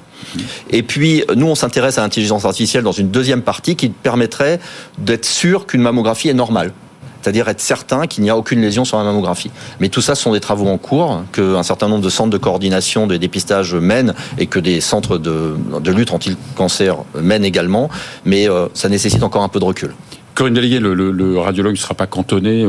Et 0.71 0.83
puis, 0.83 1.25
nous, 1.37 1.47
on 1.47 1.55
s'intéresse 1.55 1.99
à 1.99 2.03
l'intelligence 2.03 2.45
artificielle 2.45 2.85
dans 2.85 2.93
une 2.93 3.09
deuxième 3.11 3.43
partie 3.43 3.77
qui 3.77 3.89
permettrait 3.91 4.61
d'être 4.99 5.25
sûr 5.27 5.67
qu'une 5.67 5.83
mammographie 5.83 6.29
est 6.29 6.35
normale. 6.35 6.73
C'est-à-dire 7.25 7.49
être 7.49 7.63
certain 7.63 8.07
qu'il 8.07 8.23
n'y 8.23 8.29
a 8.29 8.37
aucune 8.37 8.61
lésion 8.61 8.85
sur 8.85 8.99
la 8.99 9.05
mammographie. 9.05 9.51
Mais 9.81 9.89
tout 9.89 10.03
ça, 10.03 10.15
sont 10.15 10.35
des 10.35 10.41
travaux 10.41 10.69
en 10.69 10.77
cours, 10.77 11.23
qu'un 11.33 11.63
certain 11.63 11.89
nombre 11.89 12.05
de 12.05 12.11
centres 12.11 12.29
de 12.29 12.37
coordination 12.37 13.07
des 13.07 13.19
dépistages 13.19 13.75
mènent 13.75 14.13
et 14.37 14.47
que 14.47 14.59
des 14.59 14.83
centres 14.83 15.17
de, 15.17 15.57
de 15.81 15.91
lutte 15.91 16.13
anti-cancer 16.13 16.99
mènent 17.19 17.47
également. 17.47 17.89
Mais 18.27 18.47
euh, 18.47 18.67
ça 18.75 18.91
nécessite 18.91 19.23
encore 19.23 19.43
un 19.43 19.49
peu 19.49 19.59
de 19.59 19.65
recul. 19.65 19.95
Corinne 20.35 20.55
Délégué, 20.55 20.81
le, 20.81 20.95
le, 20.95 21.39
radiologue 21.39 21.75
ne 21.75 21.79
sera 21.79 21.95
pas 21.95 22.07
cantonné 22.07 22.67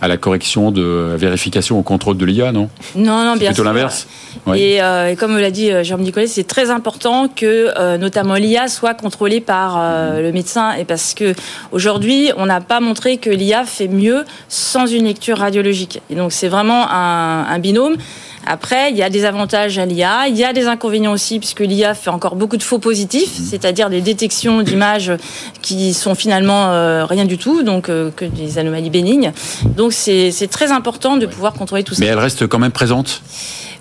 à 0.00 0.08
la 0.08 0.16
correction 0.16 0.70
de 0.70 1.14
vérification 1.16 1.78
au 1.78 1.82
contrôle 1.82 2.16
de 2.16 2.24
l'IA, 2.24 2.52
non? 2.52 2.70
Non, 2.94 3.24
non, 3.24 3.36
bien 3.36 3.50
plutôt 3.50 3.64
l'inverse. 3.64 4.06
Euh, 4.46 5.08
et, 5.08 5.16
comme 5.16 5.36
l'a 5.36 5.50
dit 5.50 5.70
euh, 5.70 5.82
Jérôme 5.82 6.04
Nicolet, 6.04 6.26
c'est 6.26 6.44
très 6.44 6.70
important 6.70 7.28
que 7.28 7.72
euh, 7.76 7.98
notamment 7.98 8.34
l'IA 8.34 8.68
soit 8.68 8.94
contrôlée 8.94 9.40
par 9.40 9.78
le 10.20 10.30
médecin, 10.32 10.72
et 10.72 10.84
parce 10.84 11.14
que 11.14 11.34
aujourd'hui, 11.72 12.30
on 12.36 12.46
n'a 12.46 12.60
pas 12.60 12.80
montré 12.80 13.16
que 13.16 13.30
l'IA 13.30 13.64
fait 13.64 13.88
mieux 13.88 14.24
sans 14.48 14.86
une 14.86 15.04
lecture 15.04 15.38
radiologique. 15.38 16.00
Et 16.10 16.14
donc 16.14 16.32
c'est 16.32 16.48
vraiment 16.48 16.88
un, 16.90 17.46
un 17.48 17.58
binôme. 17.58 17.96
Après, 18.48 18.90
il 18.90 18.96
y 18.96 19.02
a 19.02 19.10
des 19.10 19.26
avantages 19.26 19.78
à 19.78 19.84
l'IA, 19.84 20.26
il 20.28 20.36
y 20.36 20.44
a 20.44 20.54
des 20.54 20.66
inconvénients 20.66 21.12
aussi, 21.12 21.38
puisque 21.38 21.60
l'IA 21.60 21.92
fait 21.94 22.08
encore 22.08 22.34
beaucoup 22.34 22.56
de 22.56 22.62
faux 22.62 22.78
positifs, 22.78 23.38
mhm. 23.38 23.46
c'est-à-dire 23.46 23.90
des 23.90 24.00
détections 24.00 24.62
d'images 24.62 25.12
qui 25.60 25.92
sont 25.92 26.14
finalement 26.14 26.72
euh, 26.72 27.04
rien 27.04 27.26
du 27.26 27.36
tout, 27.36 27.62
donc 27.62 27.90
euh, 27.90 28.10
que 28.10 28.24
des 28.24 28.58
anomalies 28.58 28.90
bénignes. 28.90 29.32
Donc 29.76 29.92
c'est 29.92 30.50
très 30.50 30.72
important 30.72 31.18
de 31.18 31.26
pouvoir 31.26 31.52
contrôler 31.52 31.84
tout 31.84 31.94
ça. 31.94 32.00
Mais 32.00 32.06
elle 32.06 32.18
reste 32.18 32.46
quand 32.46 32.58
même 32.58 32.72
présente? 32.72 33.22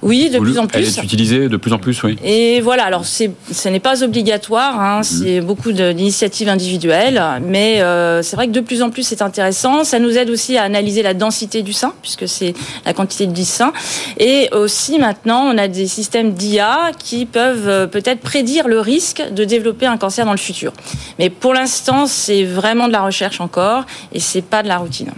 Oui, 0.01 0.30
de 0.30 0.39
plus 0.39 0.58
en 0.58 0.68
plus. 0.68 0.80
Elle 0.80 0.86
est 0.86 1.04
utilisée 1.04 1.50
de 1.50 1.58
plus 1.58 1.74
en 1.74 1.80
plus, 1.80 2.01
oui. 2.04 2.18
Et 2.24 2.62
voilà, 2.62 2.84
alors 2.86 3.06
ce 3.06 3.70
n'est 3.70 3.80
pas 3.80 4.04
obligatoire, 4.04 4.80
hein, 4.80 4.98
mhm. 4.98 5.04
c'est 5.04 5.42
beaucoup 5.42 5.72
d'initiatives 5.72 6.50
individuelles, 6.50 7.22
mais 7.42 7.82
euh, 7.82 8.22
c'est 8.22 8.36
vrai 8.36 8.48
que 8.48 8.51
de 8.51 8.60
plus 8.60 8.82
en 8.82 8.89
plus 8.89 9.04
c'est 9.04 9.22
intéressant. 9.22 9.84
Ça 9.84 10.00
nous 10.00 10.18
aide 10.18 10.30
aussi 10.30 10.58
à 10.58 10.63
analyser 10.63 11.01
la 11.01 11.13
densité 11.13 11.63
du 11.63 11.74
sein, 11.74 11.94
puisque 12.01 12.27
c'est 12.27 12.54
la 12.86 12.94
quantité 12.94 13.27
de 13.27 13.44
sein. 13.44 13.74
Et 14.20 14.50
aussi 14.51 15.00
maintenant, 15.00 15.44
on 15.46 15.58
a 15.58 15.68
des 15.68 15.88
systèmes 15.88 16.34
d'IA 16.34 16.92
qui 16.98 17.25
peuvent 17.25 17.68
euh, 17.68 17.88
peut-être 17.88 18.22
prédire 18.22 18.68
le 18.68 18.80
risque 18.80 19.24
de 19.32 19.46
développer 19.46 19.86
un 19.86 19.98
cancer 19.98 20.25
dans 20.25 20.32
le 20.32 20.38
futur. 20.38 20.74
Mais 21.20 21.30
pour 21.30 21.54
l'instant, 21.54 22.06
c'est 22.06 22.44
vraiment 22.44 22.88
de 22.88 22.94
la 22.94 23.01
recherche 23.01 23.42
encore, 23.42 23.86
et 24.13 24.20
c'est 24.20 24.42
pas 24.42 24.63
de 24.63 24.68
la 24.68 24.77
routine. 24.77 25.12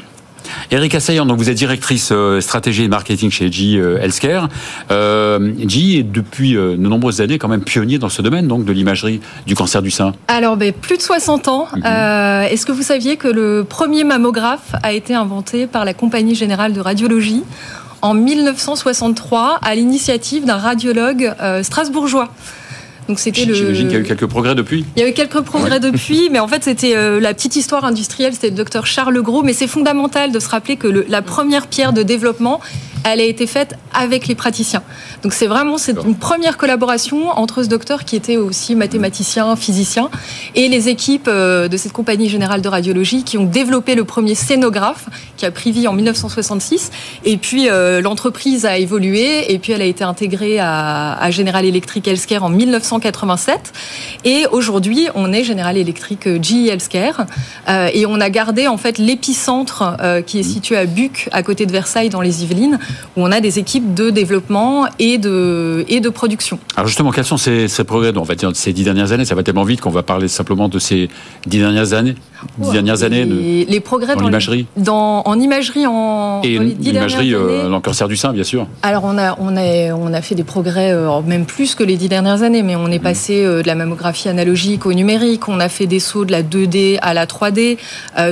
Erika 0.71 0.99
Sayan, 0.99 1.25
donc 1.25 1.37
vous 1.37 1.49
êtes 1.49 1.57
directrice 1.57 2.09
euh, 2.11 2.41
stratégie 2.41 2.83
et 2.83 2.87
marketing 2.87 3.31
chez 3.31 3.51
G 3.51 3.77
euh, 3.77 3.99
Healthcare. 3.99 4.49
Euh, 4.91 5.53
G 5.67 5.99
est 5.99 6.03
depuis 6.03 6.53
de 6.53 6.75
nombreuses 6.75 7.21
années 7.21 7.37
quand 7.37 7.47
même 7.47 7.63
pionnier 7.63 7.97
dans 7.97 8.09
ce 8.09 8.21
domaine 8.21 8.47
donc 8.47 8.65
de 8.65 8.71
l'imagerie 8.71 9.21
du 9.45 9.55
cancer 9.55 9.81
du 9.81 9.91
sein. 9.91 10.13
Alors 10.27 10.57
ben, 10.57 10.73
plus 10.73 10.97
de 10.97 11.01
60 11.01 11.47
ans. 11.47 11.67
Mhm. 11.75 11.83
Est-ce 12.49 12.65
que 12.65 12.71
vous 12.71 12.83
saviez 12.83 13.17
que 13.17 13.27
le 13.27 13.65
premier 13.67 14.03
mammographe 14.03 14.75
a 14.83 14.93
été 14.93 15.13
inventé 15.13 15.67
par 15.67 15.85
la 15.85 15.93
Compagnie 15.93 16.35
générale 16.35 16.73
de 16.73 16.81
radiologie 16.81 17.43
en 18.01 18.13
1963 18.13 19.59
à 19.61 19.75
l'initiative 19.75 20.45
d'un 20.45 20.57
radiologue 20.57 21.33
strasbourgeois? 21.63 22.29
Donc 23.09 23.19
c'était 23.19 23.43
le. 23.43 23.55
J'imagine 23.55 23.87
qu'il 23.87 23.97
y 23.97 23.99
a 23.99 24.01
eu 24.01 24.07
quelques 24.07 24.27
progrès 24.27 24.53
depuis. 24.53 24.85
Il 24.95 25.01
y 25.01 25.05
a 25.05 25.09
eu 25.09 25.13
quelques 25.13 25.41
progrès 25.41 25.79
depuis, 25.79 26.29
mais 26.29 26.37
en 26.37 26.47
fait 26.47 26.63
c'était 26.63 26.95
euh, 26.95 27.19
la 27.19 27.33
petite 27.33 27.55
histoire 27.55 27.83
industrielle, 27.83 28.33
c'était 28.33 28.51
le 28.51 28.55
docteur 28.55 28.85
Charles 28.85 29.19
Gros. 29.23 29.41
Mais 29.41 29.53
c'est 29.53 29.67
fondamental 29.67 30.31
de 30.31 30.39
se 30.39 30.47
rappeler 30.47 30.77
que 30.77 30.87
la 30.87 31.23
première 31.23 31.65
pierre 31.65 31.91
de 31.91 32.03
développement, 32.03 32.61
elle 33.03 33.21
a 33.21 33.23
été 33.23 33.47
faite 33.47 33.75
avec 33.93 34.27
les 34.27 34.35
praticiens. 34.35 34.83
Donc 35.23 35.33
c'est 35.33 35.47
vraiment 35.47 35.77
c'est 35.77 35.97
une 36.05 36.15
première 36.15 36.57
collaboration 36.57 37.29
entre 37.29 37.63
ce 37.63 37.67
docteur 37.67 38.05
qui 38.05 38.15
était 38.15 38.37
aussi 38.37 38.75
mathématicien, 38.75 39.55
physicien, 39.55 40.09
et 40.55 40.67
les 40.67 40.89
équipes 40.89 41.27
euh, 41.27 41.67
de 41.67 41.77
cette 41.77 41.93
compagnie 41.93 42.29
générale 42.29 42.61
de 42.61 42.67
radiologie 42.67 43.23
qui 43.23 43.37
ont 43.37 43.45
développé 43.45 43.95
le 43.95 44.03
premier 44.03 44.35
scénographe 44.35 45.07
qui 45.37 45.45
a 45.45 45.51
pris 45.51 45.71
vie 45.71 45.87
en 45.87 45.93
1966. 45.93 46.91
Et 47.25 47.37
puis 47.37 47.69
euh, 47.69 48.01
l'entreprise 48.01 48.65
a 48.65 48.77
évolué 48.77 49.51
et 49.53 49.59
puis 49.59 49.73
elle 49.73 49.81
a 49.81 49.85
été 49.85 50.03
intégrée 50.03 50.59
à, 50.59 51.13
à 51.13 51.31
General 51.31 51.65
Electric 51.65 52.07
Healthcare 52.07 52.43
en 52.43 52.49
1987. 52.49 53.73
Et 54.25 54.45
aujourd'hui 54.51 55.07
on 55.15 55.31
est 55.33 55.43
General 55.43 55.75
Electric 55.75 56.41
GE 56.41 56.67
Healthcare 56.67 57.25
euh, 57.67 57.89
et 57.93 58.05
on 58.05 58.19
a 58.19 58.29
gardé 58.29 58.67
en 58.67 58.77
fait 58.77 58.97
l'épicentre 58.97 59.97
qui 60.25 60.39
est 60.39 60.43
situé 60.43 60.77
à 60.77 60.85
Buc 60.85 61.29
à 61.31 61.43
côté 61.43 61.65
de 61.65 61.71
Versailles 61.71 62.09
dans 62.09 62.21
les 62.21 62.43
Yvelines 62.43 62.79
où 63.15 63.23
on 63.23 63.31
a 63.31 63.41
des 63.41 63.59
équipes 63.59 63.93
de 63.93 64.09
développement 64.09 64.87
et 64.99 65.17
de, 65.17 66.09
production. 66.09 66.59
Alors 66.75 66.87
justement, 66.87 67.11
quels 67.11 67.25
sont 67.25 67.37
ces, 67.37 67.67
progrès 67.85 68.11
on 68.15 68.23
va 68.23 68.35
dire 68.35 68.51
ces 68.55 68.73
dix 68.73 68.83
dernières 68.83 69.11
années? 69.11 69.25
Ça 69.25 69.35
va 69.35 69.43
tellement 69.43 69.63
vite 69.63 69.81
qu'on 69.81 69.89
va 69.89 70.03
parler 70.03 70.27
simplement 70.27 70.67
de 70.69 70.79
ces 70.79 71.09
dix 71.45 71.59
dernières 71.59 71.93
années. 71.93 72.15
Dix 72.57 72.71
dernières 72.71 73.03
années 73.03 73.25
de, 73.25 73.69
les 73.69 73.79
progrès 73.79 74.15
dans 74.15 74.25
l'imagerie. 74.25 74.65
Dans, 74.77 75.21
en 75.25 75.39
imagerie 75.39 75.85
en 75.87 76.41
et 76.43 76.59
l'imagerie 76.59 77.33
euh, 77.33 77.69
dans 77.69 77.75
le 77.75 77.81
cancer 77.81 78.07
du 78.07 78.17
sein, 78.17 78.33
bien 78.33 78.43
sûr. 78.43 78.67
Alors 78.83 79.03
on 79.05 79.17
a 79.17 79.35
on 79.39 79.55
a 79.57 79.93
on 79.93 80.13
a 80.13 80.21
fait 80.21 80.35
des 80.35 80.43
progrès 80.43 80.91
euh, 80.91 81.21
même 81.21 81.45
plus 81.45 81.75
que 81.75 81.83
les 81.83 81.97
dix 81.97 82.09
dernières 82.09 82.43
années, 82.43 82.63
mais 82.63 82.75
on 82.75 82.87
est 82.87 82.99
passé 82.99 83.43
euh, 83.43 83.61
de 83.61 83.67
la 83.67 83.75
mammographie 83.75 84.29
analogique 84.29 84.85
au 84.85 84.93
numérique. 84.93 85.47
On 85.47 85.59
a 85.59 85.69
fait 85.69 85.87
des 85.87 85.99
sauts 85.99 86.25
de 86.25 86.31
la 86.31 86.43
2D 86.43 86.97
à 87.01 87.13
la 87.13 87.25
3D. 87.25 87.77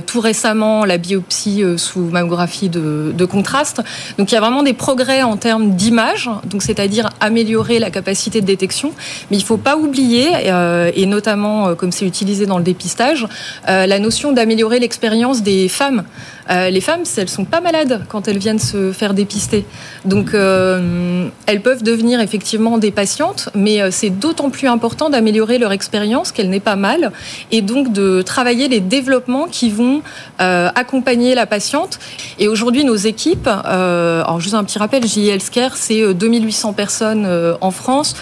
tout 0.05 0.19
récemment, 0.19 0.85
la 0.85 0.97
biopsie 0.97 1.63
sous 1.77 2.01
mammographie 2.01 2.69
de, 2.69 3.13
de 3.15 3.25
contraste. 3.25 3.81
Donc 4.17 4.31
il 4.31 4.35
y 4.35 4.37
a 4.37 4.41
vraiment 4.41 4.63
des 4.63 4.73
progrès 4.73 5.23
en 5.23 5.37
termes 5.37 5.71
d'image, 5.71 6.29
donc 6.45 6.63
c'est-à-dire 6.63 7.09
améliorer 7.19 7.79
la 7.79 7.89
capacité 7.89 8.41
de 8.41 8.45
détection. 8.45 8.91
Mais 9.29 9.37
il 9.37 9.41
ne 9.41 9.45
faut 9.45 9.57
pas 9.57 9.77
oublier, 9.77 10.29
euh, 10.45 10.91
et 10.95 11.05
notamment 11.05 11.67
euh, 11.67 11.75
comme 11.75 11.91
c'est 11.91 12.05
utilisé 12.05 12.45
dans 12.45 12.57
le 12.57 12.63
dépistage, 12.63 13.27
euh, 13.69 13.85
la 13.97 14.03
notion 14.03 14.31
d'améliorer 14.31 14.77
l'expérience 14.77 15.41
des 15.41 15.67
femmes. 15.67 16.03
les 16.49 16.81
femmes, 16.81 17.03
elles 17.17 17.29
sont 17.29 17.45
pas 17.45 17.61
malades 17.61 18.03
quand 18.07 18.27
elles 18.27 18.37
viennent 18.37 18.59
se 18.59 18.91
faire 18.91 19.13
dépister. 19.13 19.65
Donc, 20.05 20.33
elles 20.33 21.61
peuvent 21.61 21.83
devenir 21.83 22.19
effectivement 22.19 22.77
des 22.77 22.91
patientes, 22.91 23.49
mais 23.55 23.91
c'est 23.91 24.09
d'autant 24.09 24.49
plus 24.49 24.67
important 24.67 25.09
d'améliorer 25.09 25.57
leur 25.57 25.71
expérience 25.71 26.31
qu'elle 26.31 26.49
n'est 26.49 26.59
pas 26.59 26.75
mal, 26.75 27.11
et 27.51 27.61
donc 27.61 27.91
de 27.91 28.21
travailler 28.21 28.67
les 28.67 28.79
développements 28.79 29.47
qui 29.47 29.69
vont 29.69 30.01
accompagner 30.39 31.35
la 31.35 31.45
patiente. 31.45 31.99
Et 32.39 32.47
aujourd'hui, 32.47 32.83
nos 32.83 32.95
équipes, 32.95 33.47
alors 33.47 34.39
juste 34.39 34.55
un 34.55 34.63
petit 34.63 34.79
rappel, 34.79 35.05
JL 35.05 35.29
Healthcare, 35.29 35.75
c'est 35.75 36.13
2800 36.13 36.73
personnes 36.73 37.27
en 37.59 37.71
France. 37.71 38.15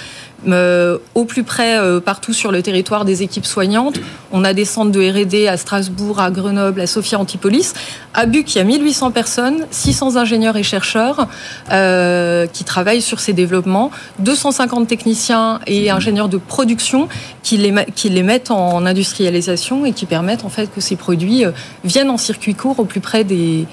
Euh, 0.47 0.97
au 1.15 1.25
plus 1.25 1.43
près 1.43 1.77
euh, 1.77 1.99
partout 1.99 2.33
sur 2.33 2.51
le 2.51 2.61
territoire 2.61 3.05
des 3.05 3.23
équipes 3.23 3.45
soignantes. 3.45 3.99
On 4.31 4.43
a 4.43 4.53
des 4.53 4.65
centres 4.65 4.91
de 4.91 4.99
R&D 4.99 5.47
à 5.47 5.57
Strasbourg, 5.57 6.19
à 6.19 6.29
Grenoble, 6.29 6.81
à 6.81 6.87
Sophia 6.87 7.17
Antipolis. 7.17 7.73
À 8.13 8.25
Buc, 8.25 8.53
il 8.53 8.59
y 8.59 8.61
a 8.61 8.63
1800 8.63 9.11
personnes, 9.11 9.65
600 9.71 10.17
ingénieurs 10.17 10.55
et 10.55 10.63
chercheurs 10.63 11.27
euh, 11.71 12.45
qui 12.47 12.63
travaillent 12.63 13.01
sur 13.01 13.19
ces 13.19 13.33
développements, 13.33 13.89
250 14.19 14.87
techniciens 14.87 15.59
et 15.65 15.89
ingénieurs 15.89 16.29
de 16.29 16.37
production 16.37 17.07
qui 17.41 17.57
les, 17.57 17.73
qui 17.95 18.09
les 18.09 18.23
mettent 18.23 18.51
en 18.51 18.85
industrialisation 18.85 19.85
et 19.85 19.93
qui 19.93 20.05
permettent 20.05 20.45
en 20.45 20.49
fait 20.49 20.71
que 20.73 20.81
ces 20.81 20.95
produits 20.95 21.43
viennent 21.83 22.09
en 22.09 22.17
circuit 22.17 22.55
court 22.55 22.79
au 22.79 22.85
plus 22.85 23.01
près 23.01 23.23
des 23.23 23.65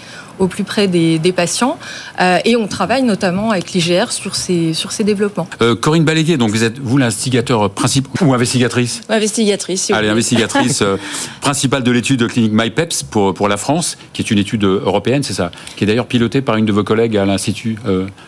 au 0.42 0.48
plus 0.48 0.64
près 0.64 0.88
des, 0.88 1.32
patients. 1.34 1.78
Euh, 2.20 2.38
et 2.44 2.56
on 2.56 2.66
travaille 2.66 3.02
notamment 3.02 3.52
avec 3.52 3.72
l'IGR 3.72 4.10
sur 4.10 4.34
ces, 4.34 4.74
sur 4.74 4.92
ces 4.92 5.04
développements. 5.04 5.48
Euh, 5.62 5.74
Corinne 5.74 6.04
Balégué, 6.04 6.36
donc 6.36 6.50
vous 6.50 6.64
êtes 6.64 6.78
vous 6.78 6.98
l'instigateur 6.98 7.70
principal 7.70 8.28
ou 8.28 8.34
investigatrice? 8.34 9.00
Investigatrice. 9.08 9.90
Allez, 9.92 10.08
investigatrice 10.08 10.82
euh, 10.82 10.96
principale 11.40 11.84
de 11.84 11.90
l'étude 11.90 12.26
clinique 12.26 12.52
MyPeps 12.52 13.04
pour, 13.04 13.32
pour 13.32 13.48
la 13.48 13.56
France, 13.56 13.96
qui 14.12 14.20
est 14.20 14.30
une 14.30 14.38
étude 14.38 14.64
européenne, 14.64 15.22
c'est 15.22 15.32
ça? 15.32 15.52
Qui 15.76 15.84
est 15.84 15.86
d'ailleurs 15.86 16.06
pilotée 16.06 16.42
par 16.42 16.56
une 16.56 16.66
de 16.66 16.72
vos 16.72 16.84
collègues 16.84 17.16
à 17.16 17.24
l'Institut 17.24 17.78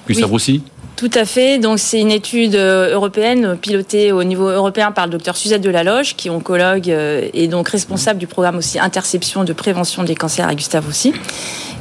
Gustave 0.07 0.31
Roussy? 0.31 0.63
Tout 0.97 1.11
à 1.15 1.25
fait. 1.25 1.59
Donc 1.59 1.79
c'est 1.79 2.01
une 2.01 2.11
étude 2.11 2.55
européenne 2.55 3.57
pilotée 3.61 4.13
au 4.13 4.25
niveau 4.25 4.49
européen 4.49 4.93
par 4.93 5.07
le 5.07 5.13
docteur 5.13 5.37
Suzette 5.37 5.63
Delaloge, 5.63 6.17
qui 6.17 6.29
est 6.29 6.31
oncologue 6.31 6.89
et 6.89 7.49
donc 7.49 7.69
responsable 7.69 8.19
du 8.19 8.27
programme 8.27 8.57
aussi 8.57 8.79
interception 8.79 9.45
de 9.45 9.53
prévention 9.53 10.05
des 10.05 10.15
cancers 10.15 10.49
à 10.49 10.55
Gustave 10.55 10.87
Roussy. 10.87 11.13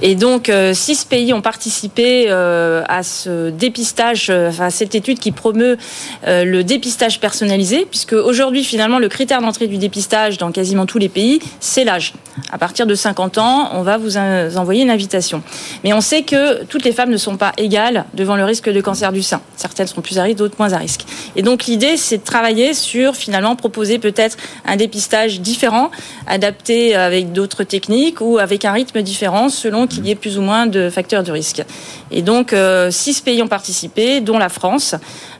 Et 0.05 0.15
donc, 0.15 0.49
euh, 0.49 0.73
six 0.73 1.05
pays 1.05 1.33
ont 1.33 1.41
participé 1.41 2.25
euh, 2.27 2.83
à 2.89 3.03
ce 3.03 3.49
dépistage, 3.49 4.27
euh, 4.29 4.51
à 4.59 4.69
cette 4.69 4.95
étude 4.95 5.17
qui 5.17 5.31
promeut 5.31 5.77
le 6.25 6.61
dépistage 6.61 7.19
personnalisé, 7.19 7.85
puisque 7.89 8.13
aujourd'hui, 8.13 8.63
finalement, 8.63 8.99
le 8.99 9.07
critère 9.07 9.41
d'entrée 9.41 9.67
du 9.67 9.77
dépistage 9.77 10.37
dans 10.37 10.51
quasiment 10.51 10.85
tous 10.85 10.97
les 10.97 11.09
pays, 11.09 11.39
c'est 11.59 11.83
l'âge. 11.83 12.13
À 12.51 12.57
partir 12.57 12.85
de 12.85 12.95
50 12.95 13.37
ans, 13.37 13.69
on 13.73 13.81
va 13.81 13.97
vous 13.97 14.17
envoyer 14.17 14.83
une 14.83 14.89
invitation. 14.89 15.43
Mais 15.83 15.93
on 15.93 16.01
sait 16.01 16.23
que 16.23 16.63
toutes 16.65 16.83
les 16.83 16.91
femmes 16.91 17.11
ne 17.11 17.17
sont 17.17 17.37
pas 17.37 17.53
égales 17.57 18.05
devant 18.13 18.35
le 18.35 18.43
risque 18.43 18.69
de 18.69 18.81
cancer 18.81 19.02
du 19.11 19.23
sein. 19.23 19.41
Certaines 19.55 19.87
sont 19.87 20.01
plus 20.01 20.19
à 20.19 20.23
risque, 20.23 20.37
d'autres 20.37 20.55
moins 20.57 20.73
à 20.73 20.77
risque. 20.77 21.01
Et 21.35 21.41
donc, 21.41 21.65
l'idée, 21.65 21.97
c'est 21.97 22.19
de 22.19 22.23
travailler 22.23 22.73
sur, 22.73 23.15
finalement, 23.15 23.55
proposer 23.55 23.99
peut-être 23.99 24.37
un 24.65 24.75
dépistage 24.75 25.41
différent, 25.41 25.91
adapté 26.27 26.95
avec 26.95 27.31
d'autres 27.33 27.63
techniques 27.63 28.21
ou 28.21 28.37
avec 28.37 28.65
un 28.65 28.71
rythme 28.71 29.01
différent 29.01 29.49
selon 29.49 29.87
qu'il 29.87 30.05
y 30.05 30.11
ait 30.11 30.15
plus 30.15 30.37
ou 30.37 30.41
moins 30.41 30.67
de 30.67 30.89
facteurs 30.89 31.23
de 31.23 31.31
risque. 31.31 31.63
Et 32.11 32.21
donc, 32.21 32.53
euh, 32.53 32.91
six 32.91 33.21
pays 33.21 33.41
ont 33.41 33.47
participé, 33.47 34.21
dont 34.21 34.37
la 34.37 34.49
France. 34.49 34.95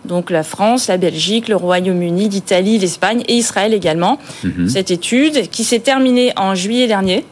Donc 0.06 0.30
la 0.30 0.44
France, 0.44 0.88
la 0.88 0.98
Belgique, 0.98 1.48
le 1.48 1.56
Royaume-Uni, 1.56 2.30
l'Italie, 2.30 2.78
l'Espagne 2.78 3.24
et 3.28 3.36
Israël 3.36 3.74
également. 3.74 4.20
Mhm. 4.44 4.68
Cette 4.70 4.92
étude 4.92 5.50
qui 5.50 5.64
s'est 5.64 5.80
terminée 5.80 6.34
en 6.36 6.56
juillet 6.56 6.88
dernier 6.88 7.26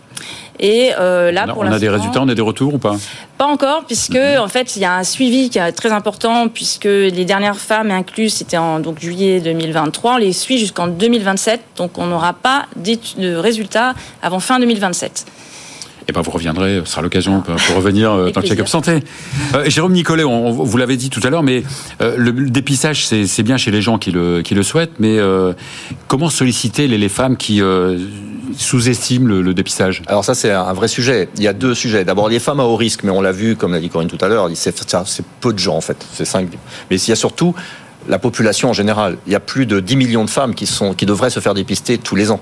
Et 0.59 0.91
euh, 0.99 1.31
là, 1.31 1.45
on 1.47 1.49
a, 1.49 1.53
pour 1.53 1.63
on 1.63 1.71
a 1.71 1.79
des 1.79 1.89
résultats, 1.89 2.21
on 2.21 2.29
a 2.29 2.35
des 2.35 2.41
retours 2.41 2.73
ou 2.75 2.77
pas 2.77 2.95
Pas 3.37 3.47
encore, 3.47 3.83
puisque 3.85 4.15
en 4.39 4.47
fait, 4.47 4.75
il 4.75 4.81
y 4.81 4.85
a 4.85 4.95
un 4.95 5.03
suivi 5.03 5.49
qui 5.49 5.57
est 5.57 5.71
très 5.71 5.91
important, 5.91 6.47
puisque 6.49 6.85
les 6.85 7.25
dernières 7.25 7.57
femmes 7.57 7.89
incluses, 7.91 8.33
c'était 8.33 8.57
en 8.57 8.79
donc 8.79 8.99
juillet 8.99 9.39
2023, 9.39 10.13
on 10.13 10.17
les 10.17 10.33
suit 10.33 10.59
jusqu'en 10.59 10.87
2027, 10.87 11.61
donc 11.77 11.97
on 11.97 12.05
n'aura 12.07 12.33
pas 12.33 12.65
de 12.75 13.35
résultats 13.35 13.93
avant 14.21 14.39
fin 14.39 14.59
2027. 14.59 15.25
Eh 16.09 16.13
ben, 16.13 16.21
vous 16.21 16.31
reviendrez, 16.31 16.81
ce 16.83 16.91
sera 16.91 17.01
l'occasion 17.03 17.41
pour, 17.41 17.55
pour 17.55 17.75
revenir 17.75 18.11
euh, 18.11 18.31
dans 18.31 18.41
le 18.41 18.47
check-up 18.47 18.67
santé. 18.67 18.99
Euh, 19.53 19.69
Jérôme 19.69 19.93
Nicolet, 19.93 20.23
on- 20.23 20.47
on- 20.47 20.51
vous 20.51 20.77
l'avez 20.77 20.97
dit 20.97 21.09
tout 21.11 21.21
à 21.23 21.29
l'heure, 21.29 21.43
mais 21.43 21.63
euh, 22.01 22.15
le, 22.17 22.31
le 22.31 22.49
dépistage, 22.49 23.05
c'est 23.05 23.43
bien 23.43 23.55
chez 23.57 23.69
les 23.71 23.81
gens 23.83 23.97
qui 23.99 24.11
le, 24.11 24.41
qui 24.41 24.55
le 24.55 24.63
souhaitent, 24.63 24.99
mais 24.99 25.17
comment 26.07 26.29
solliciter 26.29 26.87
les, 26.87 26.97
les 26.97 27.07
femmes 27.09 27.37
qui 27.37 27.61
sous-estiment 28.57 29.27
le, 29.27 29.53
dépistage 29.53 30.01
Alors 30.07 30.25
ça, 30.25 30.35
c'est 30.35 30.51
un 30.51 30.73
vrai 30.73 30.87
sujet. 30.87 31.29
Il 31.37 31.43
y 31.43 31.47
a 31.47 31.53
deux 31.53 31.73
sujets. 31.73 32.05
D'abord, 32.05 32.29
les 32.29 32.39
femmes 32.39 32.59
à 32.59 32.63
haut 32.63 32.75
risque, 32.75 33.03
mais 33.03 33.11
on 33.11 33.21
l'a 33.21 33.31
vu, 33.31 33.55
comme 33.55 33.73
l'a 33.73 33.79
dit 33.79 33.89
Corinne 33.89 34.09
tout 34.09 34.23
à 34.23 34.27
l'heure, 34.27 34.49
c'est 34.55 35.25
peu 35.39 35.53
de 35.53 35.59
gens 35.59 35.75
en 35.75 35.81
fait. 35.81 35.97
C'est 36.13 36.25
cinq. 36.25 36.47
Mais 36.89 36.97
il 36.97 37.09
y 37.09 37.11
a 37.11 37.15
surtout 37.15 37.53
la 38.07 38.19
population 38.19 38.69
en 38.69 38.73
général. 38.73 39.17
Il 39.27 39.33
y 39.33 39.35
a 39.35 39.39
plus 39.39 39.65
de 39.65 39.79
10 39.79 39.95
millions 39.95 40.25
de 40.25 40.29
femmes 40.29 40.55
qui, 40.55 40.65
sont, 40.65 40.93
qui 40.93 41.05
devraient 41.05 41.29
se 41.29 41.39
faire 41.39 41.53
dépister 41.53 41.97
tous 41.97 42.15
les 42.15 42.31
ans. 42.31 42.41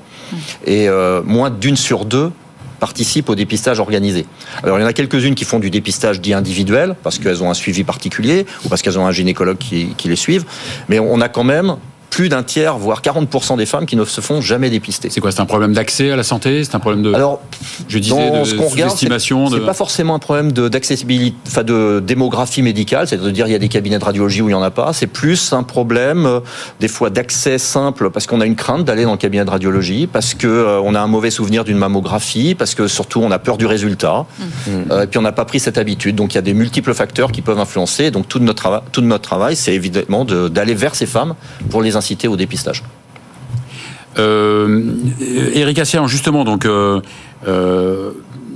Et 0.65 0.87
euh, 0.87 1.21
moins 1.23 1.49
d'une 1.49 1.75
sur 1.75 2.05
deux 2.05 2.31
participent 2.79 3.29
au 3.29 3.35
dépistage 3.35 3.79
organisé. 3.79 4.25
Alors 4.63 4.79
il 4.79 4.81
y 4.81 4.85
en 4.85 4.87
a 4.87 4.93
quelques-unes 4.93 5.35
qui 5.35 5.43
font 5.43 5.59
du 5.59 5.69
dépistage 5.69 6.21
dit 6.21 6.33
individuel, 6.33 6.95
parce 7.03 7.19
qu'elles 7.19 7.43
ont 7.43 7.51
un 7.51 7.53
suivi 7.53 7.83
particulier, 7.83 8.45
ou 8.63 8.69
parce 8.69 8.81
qu'elles 8.81 8.97
ont 8.97 9.05
un 9.05 9.11
gynécologue 9.11 9.57
qui, 9.57 9.93
qui 9.97 10.07
les 10.07 10.15
suive. 10.15 10.45
Mais 10.87 10.97
on 10.99 11.19
a 11.19 11.27
quand 11.27 11.43
même 11.43 11.75
plus 12.19 12.27
d'un 12.27 12.43
tiers, 12.43 12.77
voire 12.77 13.01
40% 13.01 13.55
des 13.55 13.65
femmes 13.65 13.85
qui 13.85 13.95
ne 13.95 14.03
se 14.03 14.19
font 14.19 14.41
jamais 14.41 14.69
dépister. 14.69 15.09
C'est 15.09 15.21
quoi 15.21 15.31
C'est 15.31 15.39
un 15.39 15.45
problème 15.45 15.71
d'accès 15.71 16.11
à 16.11 16.17
la 16.17 16.23
santé? 16.23 16.65
C'est 16.65 16.75
un 16.75 16.79
problème 16.81 17.01
de, 17.01 17.13
Alors, 17.13 17.39
je 17.87 17.97
disais, 17.97 18.13
de 18.41 18.43
ce 18.43 18.55
qu'on 18.55 18.67
regarde, 18.67 18.91
c'est 18.91 18.97
sous-estimation 19.07 19.47
c'est 19.49 19.55
de... 19.55 19.65
pas 19.65 19.73
forcément 19.73 20.15
un 20.15 20.19
problème 20.19 20.51
de- 20.51 20.67
d'accessibilité, 20.67 21.37
enfin 21.47 21.63
de 21.63 22.03
démographie 22.05 22.61
médicale, 22.61 23.07
c'est-à-dire 23.07 23.47
il 23.47 23.51
y 23.53 23.55
a 23.55 23.57
des 23.57 23.69
cabinets 23.69 23.99
de 23.99 24.03
radiologie 24.03 24.41
où 24.41 24.49
il 24.49 24.51
y 24.51 24.55
en 24.55 24.61
a 24.61 24.69
pas. 24.69 24.91
C'est 24.91 25.07
plus 25.07 25.53
un 25.53 25.63
problème 25.63 26.25
euh, 26.25 26.41
des 26.81 26.89
fois 26.89 27.09
d'accès 27.09 27.57
simple 27.57 28.09
parce 28.09 28.27
qu'on 28.27 28.41
a 28.41 28.45
une 28.45 28.57
crainte 28.57 28.83
d'aller 28.83 29.05
dans 29.05 29.13
le 29.13 29.17
cabinet 29.17 29.45
de 29.45 29.49
radiologie, 29.49 30.05
parce 30.05 30.33
que 30.33 30.45
euh, 30.47 30.81
on 30.83 30.95
a 30.95 30.99
un 30.99 31.07
mauvais 31.07 31.31
souvenir 31.31 31.63
d'une 31.63 31.77
mammographie, 31.77 32.53
parce 32.53 32.75
que 32.75 32.87
surtout 32.89 33.21
on 33.21 33.31
a 33.31 33.39
peur 33.39 33.57
du 33.57 33.65
résultat, 33.65 34.25
Euh, 34.91 35.03
et 35.03 35.07
puis 35.07 35.19
on 35.19 35.21
n'a 35.21 35.31
pas 35.31 35.45
pris 35.45 35.61
cette 35.61 35.77
habitude. 35.77 36.15
Donc 36.17 36.33
il 36.33 36.35
y 36.35 36.39
a 36.39 36.41
des 36.41 36.53
multiples 36.53 36.93
facteurs 36.93 37.31
qui 37.31 37.41
peuvent 37.41 37.59
influencer. 37.59 38.11
Donc 38.11 38.27
tout 38.27 38.39
notre 38.39 38.61
travail, 38.61 38.81
tout 38.91 38.99
notre 38.99 39.23
travail, 39.23 39.55
c'est 39.55 39.73
évidemment 39.73 40.25
de- 40.25 40.49
d'aller 40.49 40.73
vers 40.73 40.95
ces 40.95 41.05
femmes 41.05 41.35
pour 41.69 41.81
les 41.81 41.95
inciter 41.95 42.08
au 42.27 42.35
dépistage. 42.35 42.83
Euh, 44.17 44.93
Eric 45.53 45.79
Assian, 45.79 46.07
justement, 46.07 46.43
donc, 46.43 46.65
euh, 46.65 46.99
euh, 47.47 48.11